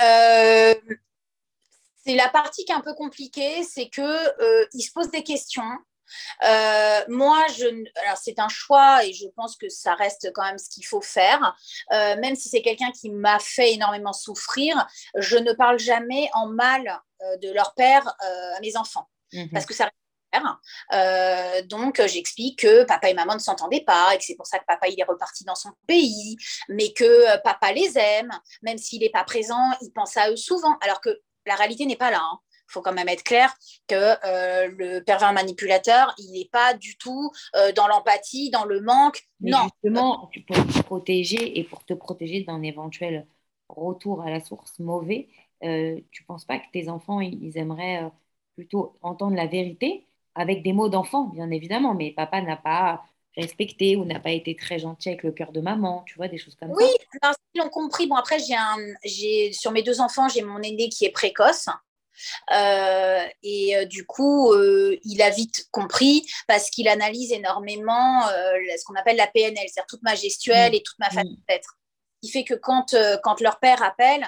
[0.00, 0.74] euh,
[2.04, 5.62] c'est la partie qui est un peu compliquée, c'est qu'ils euh, se posent des questions,
[6.44, 7.66] euh, moi, je,
[8.04, 11.00] alors c'est un choix et je pense que ça reste quand même ce qu'il faut
[11.00, 11.56] faire.
[11.92, 14.86] Euh, même si c'est quelqu'un qui m'a fait énormément souffrir,
[15.16, 19.08] je ne parle jamais en mal euh, de leur père à mes enfants.
[19.32, 19.50] Mhm.
[19.50, 19.90] Parce que ça
[20.92, 24.58] euh, donc, j'explique que papa et maman ne s'entendaient pas et que c'est pour ça
[24.58, 26.36] que papa il est reparti dans son pays,
[26.68, 28.30] mais que papa les aime,
[28.62, 30.76] même s'il n'est pas présent, il pense à eux souvent.
[30.80, 31.10] Alors que
[31.46, 32.20] la réalité n'est pas là.
[32.22, 32.38] Hein
[32.72, 33.54] faut quand même être clair
[33.88, 38.80] que euh, le pervers manipulateur, il n'est pas du tout euh, dans l'empathie, dans le
[38.80, 39.22] manque.
[39.40, 39.68] non.
[39.82, 43.26] Justement, pour te protéger et pour te protéger d'un éventuel
[43.68, 45.28] retour à la source mauvais,
[45.64, 48.10] euh, tu ne penses pas que tes enfants, ils aimeraient
[48.54, 53.02] plutôt entendre la vérité avec des mots d'enfant, bien évidemment, mais papa n'a pas
[53.36, 56.38] respecté ou n'a pas été très gentil avec le cœur de maman, tu vois, des
[56.38, 57.30] choses comme oui, ça.
[57.30, 58.06] Oui, ils l'ont compris.
[58.06, 58.38] Bon, après,
[59.04, 61.68] j'ai, sur mes deux enfants, j'ai mon aîné qui est précoce.
[62.52, 68.84] Euh, et euh, du coup, euh, il a vite compris parce qu'il analyse énormément ce
[68.84, 70.74] qu'on appelle la PNL, c'est-à-dire toute ma gestuelle mm.
[70.74, 71.44] et toute ma façon mm.
[71.48, 71.78] d'être.
[72.22, 74.26] Il fait que quand, quand leur père appelle,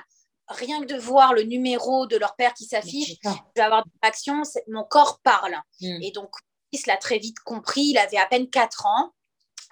[0.48, 3.92] rien que de voir le numéro de leur père qui s'affiche, je vais avoir des
[4.02, 5.56] réactions, mon corps parle.
[5.80, 6.02] Mm.
[6.02, 6.30] Et donc,
[6.72, 9.12] il l'a très vite compris, il avait à peine 4 ans.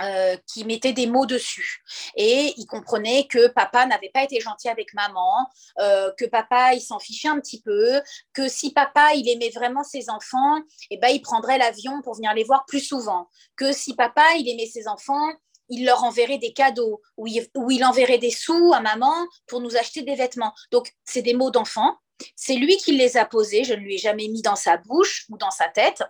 [0.03, 1.84] Euh, qui mettait des mots dessus.
[2.16, 5.48] Et il comprenait que papa n'avait pas été gentil avec maman,
[5.78, 8.00] euh, que papa, il s'en fichait un petit peu,
[8.32, 12.34] que si papa, il aimait vraiment ses enfants, eh ben, il prendrait l'avion pour venir
[12.34, 13.28] les voir plus souvent.
[13.55, 15.30] Que si papa, il aimait ses enfants,
[15.68, 19.14] il leur enverrait des cadeaux ou il, ou il enverrait des sous à maman
[19.46, 20.53] pour nous acheter des vêtements.
[20.72, 21.96] Donc, c'est des mots d'enfant.
[22.34, 25.26] C'est lui qui les a posés, je ne lui ai jamais mis dans sa bouche
[25.28, 26.03] ou dans sa tête.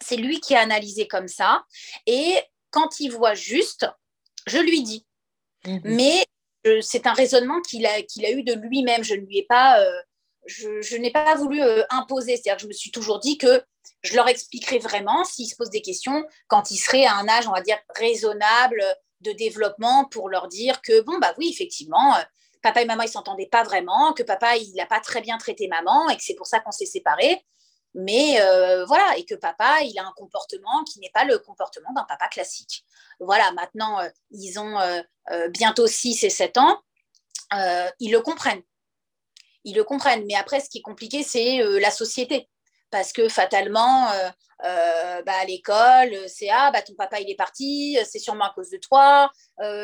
[0.00, 1.64] C'est lui qui a analysé comme ça.
[2.06, 2.36] Et
[2.72, 3.86] quand il voit juste,
[4.46, 5.06] je lui dis.
[5.64, 5.80] Mhm.
[5.84, 6.24] Mais
[6.80, 9.04] c'est un raisonnement qu'il a, qu'il a eu de lui-même.
[9.04, 10.00] Je ne lui ai pas, euh,
[10.46, 12.36] je, n'ai pas voulu euh, imposer.
[12.36, 13.62] C'est-à-dire que je me suis toujours dit que
[14.02, 17.46] je leur expliquerai vraiment s'ils se posent des questions quand ils seraient à un âge,
[17.46, 18.82] on va dire, raisonnable
[19.20, 22.22] de développement pour leur dire que, bon, bah oui, effectivement, euh,
[22.62, 25.68] papa et maman, ils s'entendaient pas vraiment, que papa, il n'a pas très bien traité
[25.68, 27.44] maman et que c'est pour ça qu'on s'est séparés.
[27.94, 31.92] Mais euh, voilà, et que papa, il a un comportement qui n'est pas le comportement
[31.94, 32.84] d'un papa classique.
[33.20, 36.80] Voilà, maintenant, euh, ils ont euh, bientôt 6 et 7 ans,
[38.00, 38.62] ils le comprennent.
[39.64, 40.24] Ils le comprennent.
[40.26, 42.48] Mais après, ce qui est compliqué, c'est la société.
[42.90, 44.08] Parce que fatalement,
[44.58, 48.70] bah, à l'école, c'est Ah, bah, ton papa, il est parti, c'est sûrement à cause
[48.70, 49.30] de toi,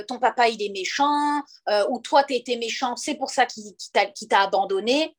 [0.09, 1.43] ton papa, il est méchant,
[1.91, 3.75] ou toi, tu été méchant, c'est pour ça qu'il
[4.29, 5.15] t'a abandonné.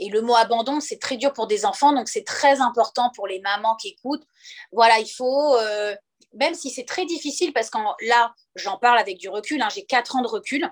[0.00, 3.26] Et le mot abandon, c'est très dur pour des enfants, donc c'est très important pour
[3.26, 4.26] les mamans qui écoutent.
[4.72, 5.94] Voilà, il faut, euh,
[6.34, 7.78] même si c'est très difficile, parce que
[8.08, 10.68] là, j'en parle avec du recul, hein, j'ai quatre ans de recul,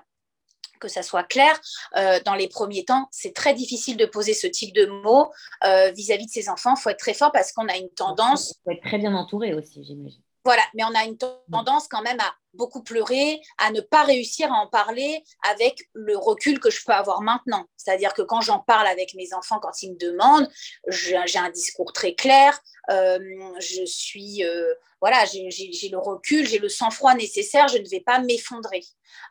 [0.79, 1.59] que ça soit clair,
[1.97, 5.31] euh, dans les premiers temps, c'est très difficile de poser ce type de mots
[5.63, 6.73] euh, vis-à-vis de ses enfants.
[6.75, 8.51] Il faut être très fort parce qu'on a une tendance.
[8.51, 10.21] Il faut être très bien entouré aussi, j'imagine.
[10.45, 14.51] Voilà, mais on a une tendance quand même à beaucoup pleurer, à ne pas réussir
[14.51, 17.65] à en parler avec le recul que je peux avoir maintenant.
[17.77, 20.49] C'est-à-dire que quand j'en parle avec mes enfants, quand ils me demandent,
[20.87, 22.59] j'ai un discours très clair,
[22.89, 23.19] euh,
[23.59, 28.19] je suis, euh, voilà, j'ai le recul, j'ai le sang-froid nécessaire, je ne vais pas
[28.19, 28.81] m'effondrer.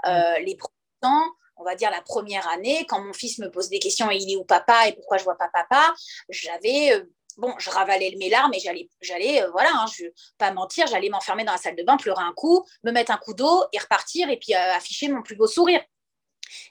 [0.06, 1.24] Euh, les premiers temps,
[1.56, 4.36] on va dire la première année, quand mon fils me pose des questions, il est
[4.36, 5.92] où papa et pourquoi je vois pas papa,
[6.28, 7.02] j'avais
[7.38, 10.04] bon, je ravalais mes larmes et j'allais, j'allais euh, voilà, hein, je
[10.36, 13.16] pas mentir, j'allais m'enfermer dans la salle de bain, pleurer un coup, me mettre un
[13.16, 15.80] coup d'eau et repartir et puis euh, afficher mon plus beau sourire.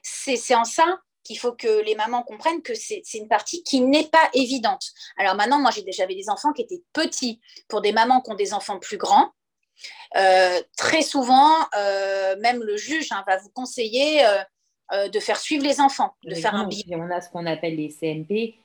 [0.03, 4.07] C'est, en ça qu'il faut que les mamans comprennent que c'est, une partie qui n'est
[4.07, 4.91] pas évidente.
[5.17, 7.39] Alors maintenant, moi, j'avais des enfants qui étaient petits.
[7.67, 9.31] Pour des mamans qui ont des enfants plus grands,
[10.15, 11.53] euh, très souvent,
[12.39, 14.25] même le juge hein, va vous conseiller
[14.91, 17.07] de faire suivre les enfants, de faire un bilan.
[17.07, 18.55] On a ce qu'on appelle les CMP,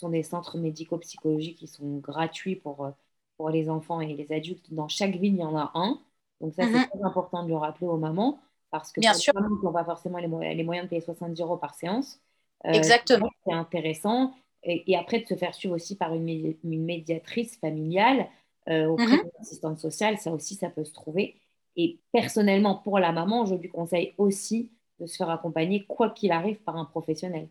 [0.00, 2.90] sont des centres médico-psychologiques qui sont gratuits pour, euh,
[3.36, 4.72] pour les enfants et les adultes.
[4.72, 6.00] Dans chaque ville, il y en a un.
[6.40, 6.88] Donc ça, c'est mhm.
[6.88, 8.40] très important de le rappeler aux mamans
[8.70, 9.32] parce que Bien sûr.
[9.36, 12.20] les mamans n'ont pas forcément les, les, moyens de payer 70 euros par séance,
[12.66, 13.28] euh, Exactement.
[13.44, 14.32] c'est intéressant.
[14.62, 18.28] Et, après, de se faire suivre aussi par une, une médiatrice familiale
[18.68, 19.22] euh, auprès mhm.
[19.22, 21.36] d'une assistante sociale, ça aussi, ça peut se trouver.
[21.76, 24.70] Et personnellement, pour la maman, je lui conseille aussi
[25.00, 27.48] de se faire accompagner, quoi qu'il arrive, par un professionnel.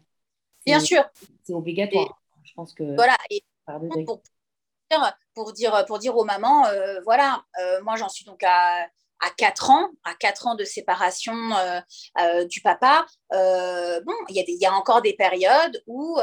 [0.65, 1.03] Bien sûr.
[1.43, 2.19] C'est obligatoire.
[2.49, 2.95] Je pense que.
[2.95, 3.15] Voilà.
[3.29, 3.43] Et
[4.05, 4.21] pour,
[5.33, 8.85] pour, dire, pour dire aux mamans, euh, voilà, euh, moi j'en suis donc à,
[9.19, 13.05] à 4 ans, à 4 ans de séparation euh, du papa.
[13.31, 16.17] bon, il y, a y a encore des périodes où.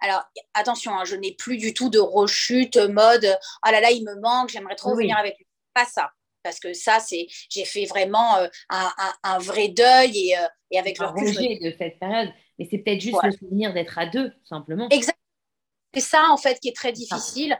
[0.00, 0.24] alors,
[0.54, 4.20] attention, hein, je n'ai plus du tout de rechute mode oh là là, il me
[4.20, 5.46] manque, j'aimerais trop venir avec lui.
[5.74, 6.10] Pas ça
[6.44, 8.36] parce que ça, c'est, j'ai fait vraiment
[8.70, 10.34] un, un, vrai deuil et,
[10.70, 11.58] et avec le recul.
[11.60, 14.88] de cette période, mais c'est peut-être juste le souvenir d'être à deux, simplement.
[14.88, 15.27] Exactement.
[15.94, 17.58] C'est ça, en fait, qui est très difficile.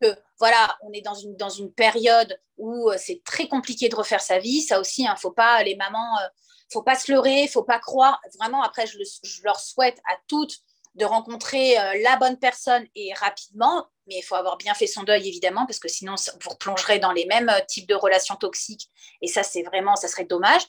[0.00, 3.96] Que, voilà, on est dans une, dans une période où euh, c'est très compliqué de
[3.96, 4.62] refaire sa vie.
[4.62, 6.28] Ça aussi, il hein, faut pas, les mamans, euh,
[6.72, 8.20] faut pas se leurrer, faut pas croire.
[8.38, 8.98] Vraiment, après, je,
[9.44, 10.58] leur souhaite à toutes
[10.94, 15.02] de rencontrer euh, la bonne personne et rapidement, mais il faut avoir bien fait son
[15.02, 18.88] deuil, évidemment, parce que sinon, vous replongerez dans les mêmes types de relations toxiques.
[19.20, 20.62] Et ça, c'est vraiment, ça serait dommage.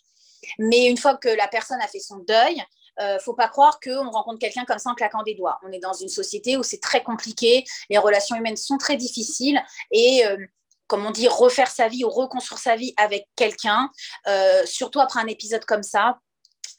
[0.60, 2.62] Mais une fois que la personne a fait son deuil,
[3.00, 5.60] euh, faut pas croire qu'on rencontre quelqu'un comme ça en claquant des doigts.
[5.64, 9.62] On est dans une société où c'est très compliqué, les relations humaines sont très difficiles
[9.92, 10.38] et euh,
[10.88, 13.90] comme on dit, refaire sa vie ou reconstruire sa vie avec quelqu'un,
[14.28, 16.20] euh, surtout après un épisode comme ça,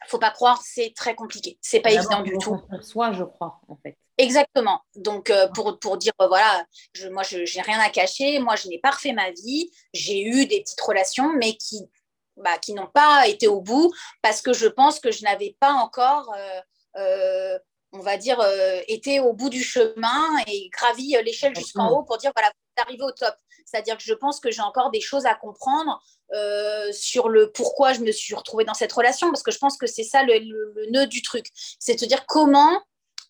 [0.07, 1.59] faut pas croire, c'est très compliqué.
[1.63, 2.61] C'est pas évident du tout.
[2.83, 3.97] Soi, je crois, en fait.
[4.19, 4.83] Exactement.
[4.97, 8.39] Donc, euh, pour, pour dire, euh, voilà, je, moi, je n'ai rien à cacher.
[8.39, 9.71] Moi, je n'ai pas refait ma vie.
[9.95, 11.81] J'ai eu des petites relations, mais qui,
[12.43, 15.73] bah, qui n'ont pas été au bout parce que je pense que je n'avais pas
[15.73, 16.35] encore,
[16.95, 18.41] on va dire,
[18.89, 23.13] été au bout du chemin et gravi l'échelle jusqu'en haut pour dire, voilà, d'arriver au
[23.13, 23.35] top.
[23.65, 26.03] C'est-à-dire que je pense que j'ai encore des choses à comprendre
[26.35, 29.77] euh, sur le pourquoi je me suis retrouvée dans cette relation, parce que je pense
[29.77, 31.47] que c'est ça le, nœud du truc.
[31.79, 32.83] C'est de se dire comment,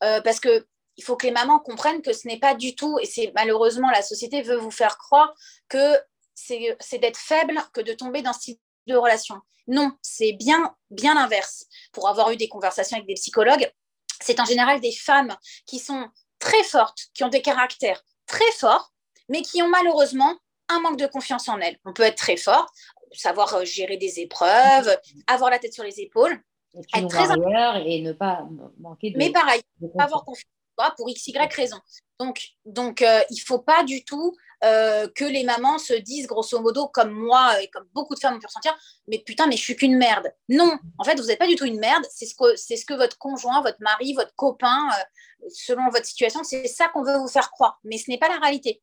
[0.02, 2.98] euh, parce que il faut que les mamans comprennent que ce n'est pas du tout,
[3.00, 5.32] et c'est malheureusement la société veut vous faire croire
[5.68, 5.96] que
[6.34, 9.36] c'est d'être faible que de tomber dans ce type de relation.
[9.66, 11.66] Non, c'est bien, bien l'inverse.
[11.92, 13.70] Pour avoir eu des conversations avec des psychologues,
[14.20, 15.34] c'est en général des femmes
[15.66, 16.08] qui sont
[16.38, 18.92] très fortes, qui ont des caractères très forts,
[19.28, 20.36] mais qui ont malheureusement
[20.68, 21.78] un manque de confiance en elles.
[21.84, 22.70] On peut être très fort,
[23.12, 26.42] savoir euh, gérer des épreuves, avoir la tête sur les épaules,
[26.94, 27.30] être très
[27.86, 28.46] et ne pas
[28.78, 29.18] manquer de.
[29.18, 29.60] Mais pareil,
[29.98, 30.46] avoir confiance
[30.96, 31.78] pour x y raison.
[32.18, 36.60] Donc, donc euh, il faut pas du tout euh, que les mamans se disent grosso
[36.60, 38.76] modo comme moi et comme beaucoup de femmes ont pu ressentir,
[39.08, 40.32] mais putain, mais je suis qu'une merde.
[40.48, 42.04] Non, en fait, vous n'êtes pas du tout une merde.
[42.10, 44.88] C'est ce que c'est ce que votre conjoint, votre mari, votre copain,
[45.50, 47.80] selon votre situation, c'est ça qu'on veut vous faire croire.
[47.84, 48.82] Mais ce n'est pas la réalité.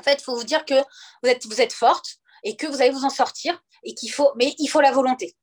[0.00, 0.74] En fait, il faut vous dire que
[1.22, 4.32] vous êtes, vous êtes forte et que vous allez vous en sortir et qu'il faut,
[4.36, 5.36] mais il faut la volonté.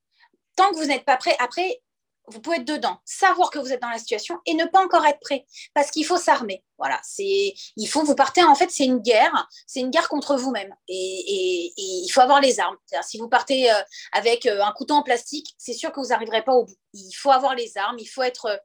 [0.56, 1.82] Tant que vous n'êtes pas prêt, après,
[2.28, 5.06] vous pouvez être dedans, savoir que vous êtes dans la situation et ne pas encore
[5.06, 6.64] être prêt, parce qu'il faut s'armer.
[6.78, 8.42] Voilà, c'est, il faut vous partez.
[8.42, 12.58] En fait, c'est une guerre, c'est une guerre contre vous-même, et, il faut avoir les
[12.58, 12.76] armes.
[13.02, 13.80] Si vous partez euh,
[14.12, 16.76] avec euh, un couteau en plastique, c'est sûr que vous n'arriverez pas au bout.
[16.94, 18.60] Il faut avoir les armes, il faut être,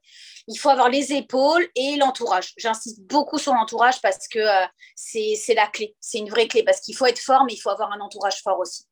[0.47, 2.53] il faut avoir les épaules et l'entourage.
[2.57, 6.81] J'insiste beaucoup sur l'entourage parce que euh, c'est, la clé, c'est une vraie clé, parce
[6.81, 8.85] qu'il faut être fort, mais il faut avoir un entourage fort aussi.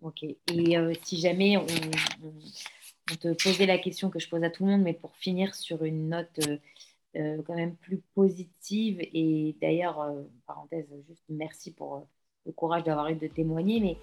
[0.00, 0.22] Ok.
[0.22, 1.66] Et si jamais on
[3.10, 5.54] on te posait la question que je pose à tout le monde, mais pour finir
[5.54, 6.56] sur une note euh,
[7.16, 9.00] euh, quand même plus positive.
[9.00, 12.06] Et d'ailleurs, euh, parenthèse, juste merci pour
[12.46, 13.80] le courage d'avoir eu de témoigner.
[13.80, 13.96] Mais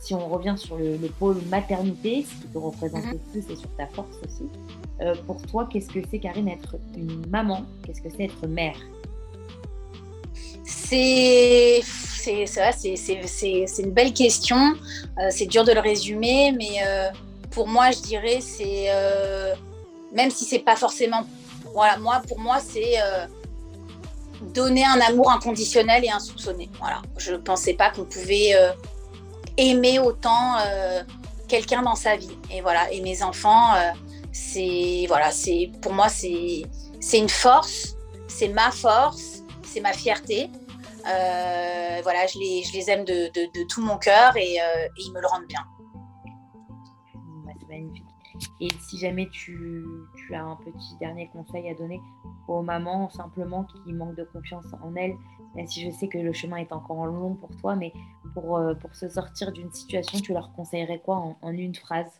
[0.00, 3.12] si on revient sur le, pôle maternité, ce qui te représente mhm.
[3.12, 4.44] le plus et sur ta force aussi,
[5.26, 7.66] pour toi, qu'est-ce que c'est, Karine, être une maman?
[7.84, 8.78] Qu'est-ce que c'est être mère?
[10.64, 14.74] C'est c'est une belle question.
[15.30, 16.80] c'est dur de le résumer, mais
[17.56, 19.54] pour moi, je dirais, c'est euh,
[20.12, 21.22] même si c'est pas forcément,
[21.72, 23.26] voilà, moi, pour moi, c'est euh,
[24.42, 26.68] donner un amour inconditionnel et insoupçonné.
[26.78, 28.72] Voilà, je pensais pas qu'on pouvait euh,
[29.56, 30.56] aimer autant
[31.48, 32.36] quelqu'un dans sa vie.
[32.50, 33.72] Et voilà, et mes enfants,
[34.32, 36.64] c'est voilà, c'est pour moi, c'est
[37.00, 37.96] c'est une force,
[38.28, 40.50] c'est ma force, c'est ma fierté.
[41.04, 43.30] voilà, je les, je les aime de,
[43.70, 44.58] tout mon cœur et,
[44.98, 45.64] ils me le rendent bien.
[48.60, 49.84] Et si jamais tu,
[50.32, 52.00] as un petit dernier conseil à donner
[52.48, 55.14] aux mamans simplement qui manquent de confiance en elles,
[55.54, 57.92] même si je sais que le chemin est encore long pour toi, mais
[58.34, 62.10] pour, euh, pour se sortir d'une situation, tu leur conseillerais quoi en, une phrase?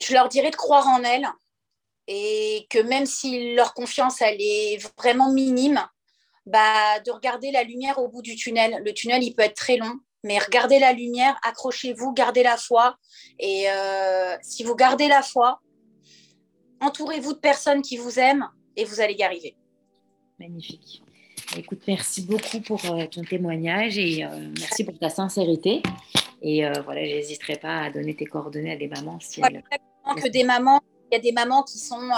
[0.00, 1.26] Je leur dirais de croire en elles
[2.06, 5.80] et que même si leur confiance elle est vraiment minime,
[6.46, 8.82] bah, de regarder la lumière au bout du tunnel.
[8.84, 12.96] Le tunnel, il peut être très long, mais regardez la lumière, accrochez-vous, gardez la foi.
[13.38, 15.60] Et euh, si vous gardez la foi,
[16.80, 19.54] entourez-vous de personnes qui vous aiment et vous allez y arriver.
[20.40, 21.02] Magnifique.
[21.56, 25.82] Écoute, merci beaucoup pour euh, ton témoignage et euh, merci pour ta sincérité.
[26.42, 29.62] Et voilà, j'hésiterai pas à donner tes coordonnées à des mamans si elles...
[30.14, 32.10] que des mamans, il y a des mamans qui sont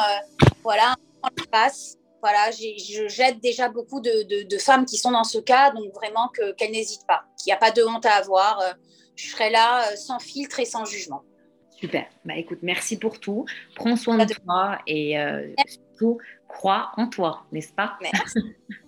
[0.65, 5.71] voilà, en face voilà, je j'aide déjà beaucoup de, femmes qui sont dans ce cas,
[5.71, 8.61] donc vraiment qu'elles n'hésitent pas, qu'il n'y a pas de honte à avoir.
[8.61, 8.73] Euh,
[9.15, 11.23] je serai là euh, sans filtre et sans jugement.
[11.71, 12.07] Super.
[12.25, 13.45] Bah écoute, merci pour tout.
[13.75, 17.99] Prends soin de toi et euh, surtout crois en toi, n'est-ce pas?
[18.01, 18.39] Merci.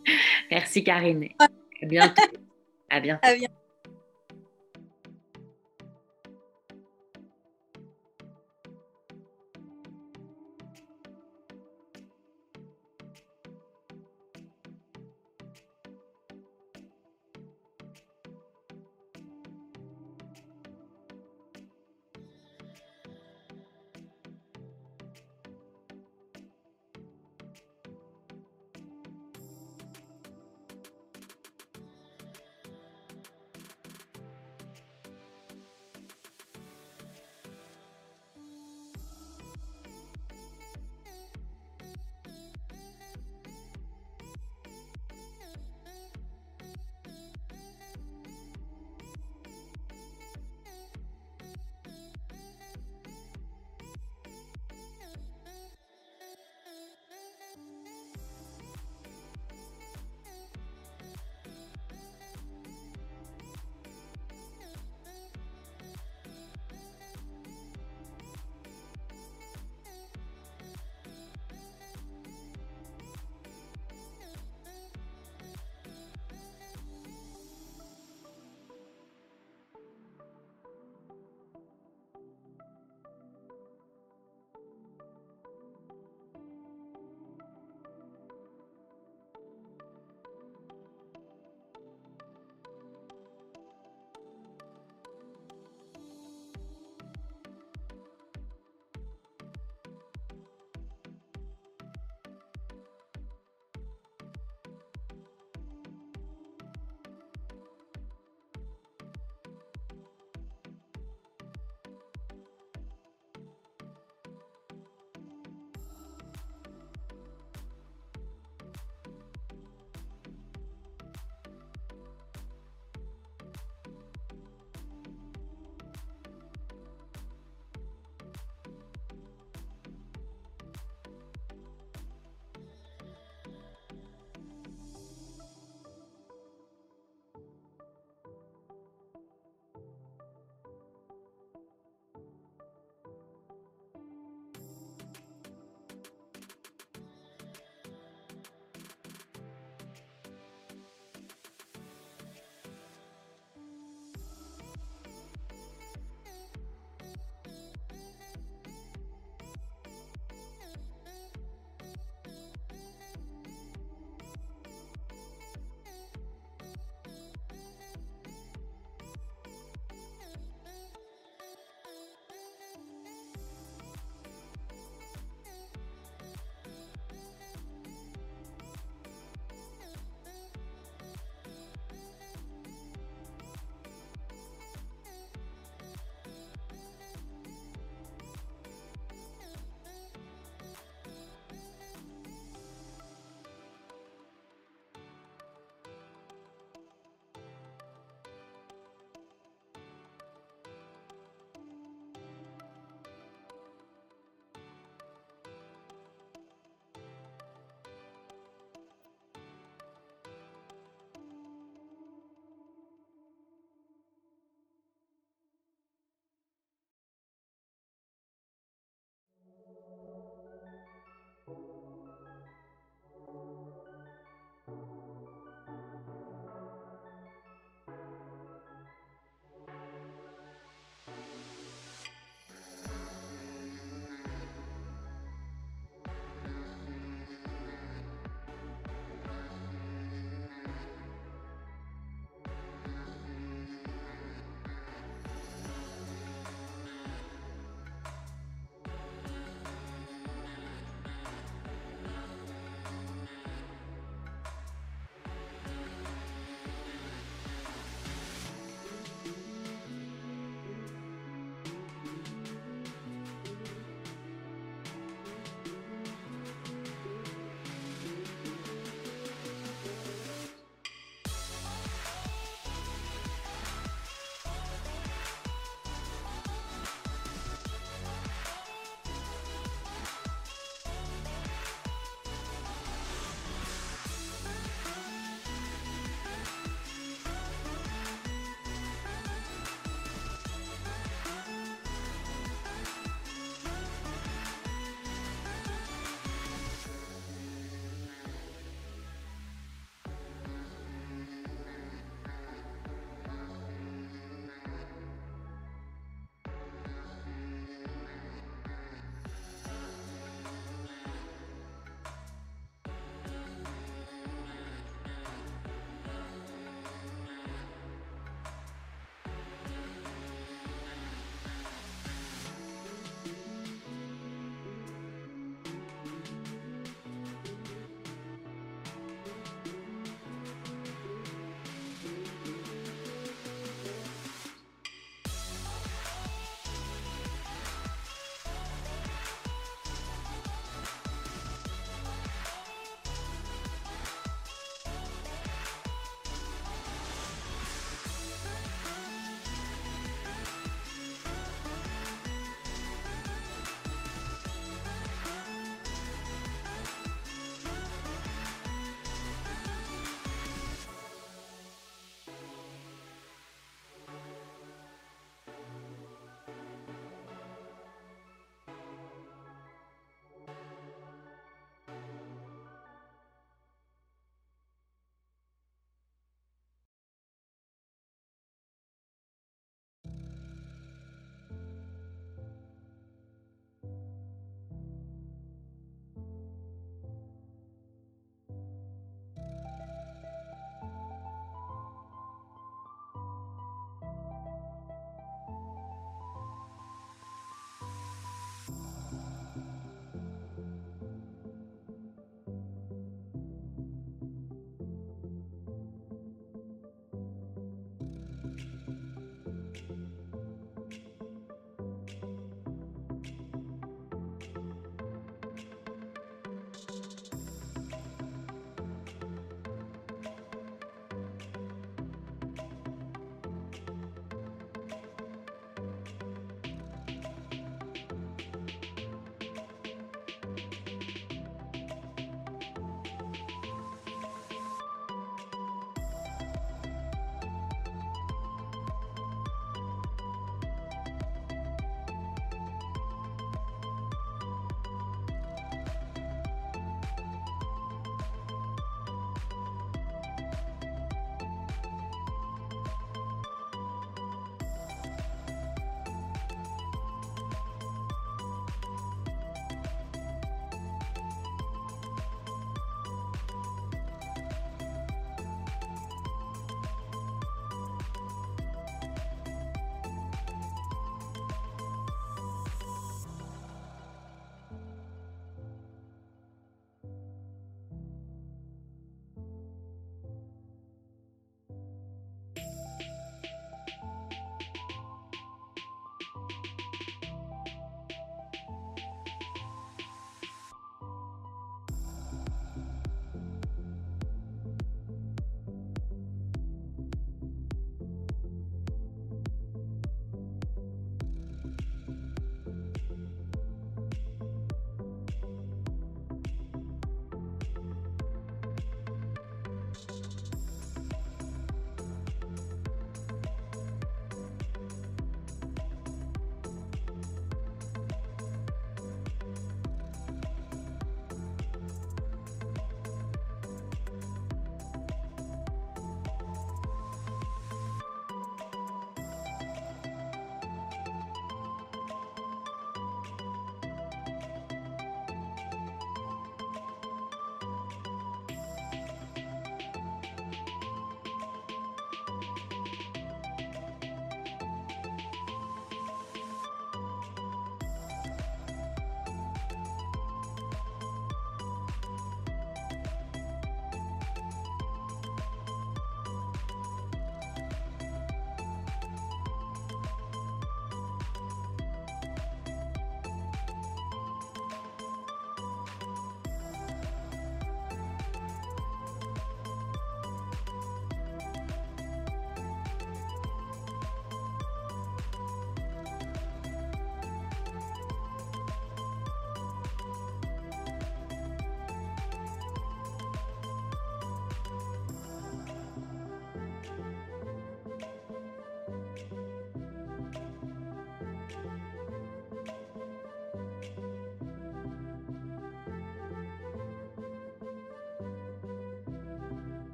[0.50, 1.28] merci Karine.
[1.38, 2.22] À bientôt.
[2.90, 3.20] À bientôt.
[3.22, 3.57] À bientôt.